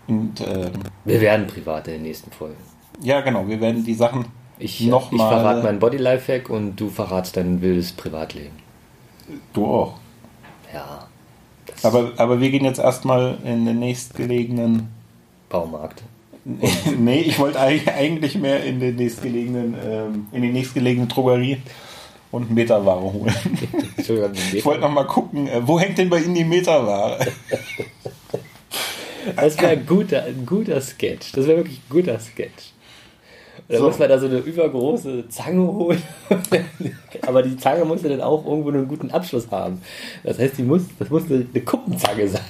Und 0.07 0.41
ähm, 0.41 0.71
Wir 1.05 1.21
werden 1.21 1.47
privat 1.47 1.87
in 1.87 1.93
der 1.93 2.01
nächsten 2.01 2.31
Folge. 2.31 2.55
ja, 3.01 3.21
genau, 3.21 3.47
wir 3.47 3.59
werden 3.61 3.83
die 3.85 3.93
Sachen 3.93 4.25
Ich, 4.57 4.81
noch 4.81 5.11
ich 5.11 5.17
verrate 5.17 5.63
mein 5.63 5.79
Body-Lifehack 5.79 6.49
und 6.49 6.75
du 6.77 6.89
verratst 6.89 7.37
dein 7.37 7.61
wildes 7.61 7.91
Privatleben. 7.91 8.55
Du 9.53 9.65
auch. 9.65 9.93
Ja, 10.73 11.07
Aber, 11.83 12.11
aber 12.17 12.41
wir 12.41 12.49
gehen 12.49 12.65
jetzt 12.65 12.79
erstmal 12.79 13.37
in 13.43 13.65
den 13.65 13.79
nächstgelegenen. 13.79 14.87
Baumarkt. 15.49 16.03
nee, 16.97 17.21
ich 17.21 17.37
wollte 17.39 17.59
eig- 17.59 17.91
eigentlich 17.93 18.35
mehr 18.35 18.63
in 18.63 18.79
den 18.79 18.95
nächstgelegenen, 18.95 19.75
ähm, 19.85 20.27
in 20.31 20.41
die 20.41 20.51
nächstgelegene 20.51 21.07
Drogerie 21.07 21.57
und 22.31 22.51
Meterware 22.51 23.01
holen. 23.01 23.33
Entschuldigung, 23.97 24.31
Ich 24.53 24.65
wollte 24.65 24.81
noch 24.81 24.91
mal 24.91 25.05
gucken, 25.05 25.47
äh, 25.47 25.65
wo 25.65 25.79
hängt 25.79 25.97
denn 25.97 26.09
bei 26.09 26.19
Ihnen 26.19 26.35
die 26.35 26.43
Meterware? 26.43 27.17
das 29.35 29.57
wäre 29.59 29.71
ein 29.73 29.85
guter, 29.85 30.23
ein 30.23 30.45
guter 30.45 30.79
Sketch. 30.81 31.31
Das 31.33 31.47
wäre 31.47 31.57
wirklich 31.57 31.79
ein 31.79 31.89
guter 31.89 32.19
Sketch. 32.19 32.71
Dann 33.67 33.79
So. 33.79 33.87
muss 33.87 33.99
man 33.99 34.09
da 34.09 34.17
so 34.19 34.27
eine 34.27 34.37
übergroße 34.37 35.27
Zange 35.29 35.67
holen. 35.67 36.01
Aber 37.27 37.43
die 37.43 37.57
Zange 37.57 37.85
muss 37.85 38.03
ja 38.03 38.09
dann 38.09 38.21
auch 38.21 38.45
irgendwo 38.45 38.69
einen 38.69 38.87
guten 38.87 39.11
Abschluss 39.11 39.49
haben. 39.51 39.81
Das 40.23 40.39
heißt, 40.39 40.57
die 40.57 40.63
muss, 40.63 40.83
das 40.97 41.09
muss 41.09 41.25
eine, 41.25 41.45
eine 41.53 41.63
Kuppenzange 41.63 42.27
sein. 42.27 42.41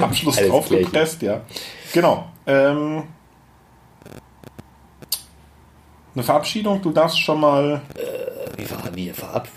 Abschluss 0.00 0.38
Alles 0.38 0.50
draufgepresst, 0.50 1.22
ja. 1.22 1.42
Genau. 1.92 2.24
Ähm, 2.46 3.02
eine 6.14 6.24
Verabschiedung, 6.24 6.82
du 6.82 6.90
darfst 6.90 7.18
schon 7.20 7.40
mal. 7.40 7.82
Wie, 8.56 8.64
ver, 8.64 8.78
wie 8.94 9.10
verab... 9.10 9.48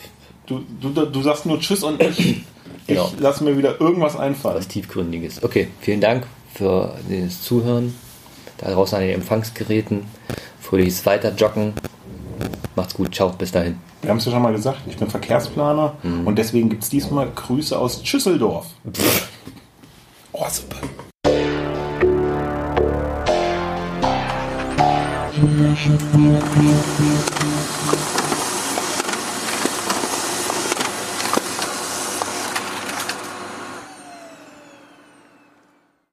Du, 0.46 0.62
du, 0.82 0.90
du 0.90 1.22
sagst 1.22 1.46
nur 1.46 1.60
Tschüss 1.60 1.84
und 1.84 2.02
ich, 2.02 2.44
Genau. 2.88 3.10
ich 3.14 3.20
lass 3.20 3.42
mir 3.42 3.58
wieder 3.58 3.80
irgendwas 3.80 4.16
einfallen. 4.18 4.58
was 4.58 4.68
Tiefgründiges. 4.68 5.44
Okay, 5.44 5.70
vielen 5.80 6.02
Dank 6.02 6.28
für 6.54 6.94
das 7.10 7.42
Zuhören. 7.42 7.96
Da 8.58 8.72
draußen 8.72 8.98
an 8.98 9.04
den 9.04 9.16
Empfangsgeräten. 9.16 10.04
Fröhliches 10.62 11.06
Weiterjoggen. 11.06 11.74
Macht's 12.76 12.94
gut, 12.94 13.14
ciao, 13.14 13.30
bis 13.30 13.52
dahin. 13.52 13.80
Wir 14.02 14.10
haben 14.10 14.18
es 14.18 14.26
ja 14.26 14.32
schon 14.32 14.42
mal 14.42 14.52
gesagt, 14.54 14.80
ich 14.88 14.98
bin 14.98 15.10
Verkehrsplaner 15.10 15.96
und 16.26 16.38
deswegen 16.38 16.70
gibt 16.70 16.84
es 16.84 16.90
diesmal 16.90 17.30
Grüße 17.34 17.78
aus 17.78 18.02
Schüsseldorf. 18.04 18.66
Oh, 20.34 20.46
super. 20.50 20.78
Deixa 25.64 25.92
eu 25.92 27.53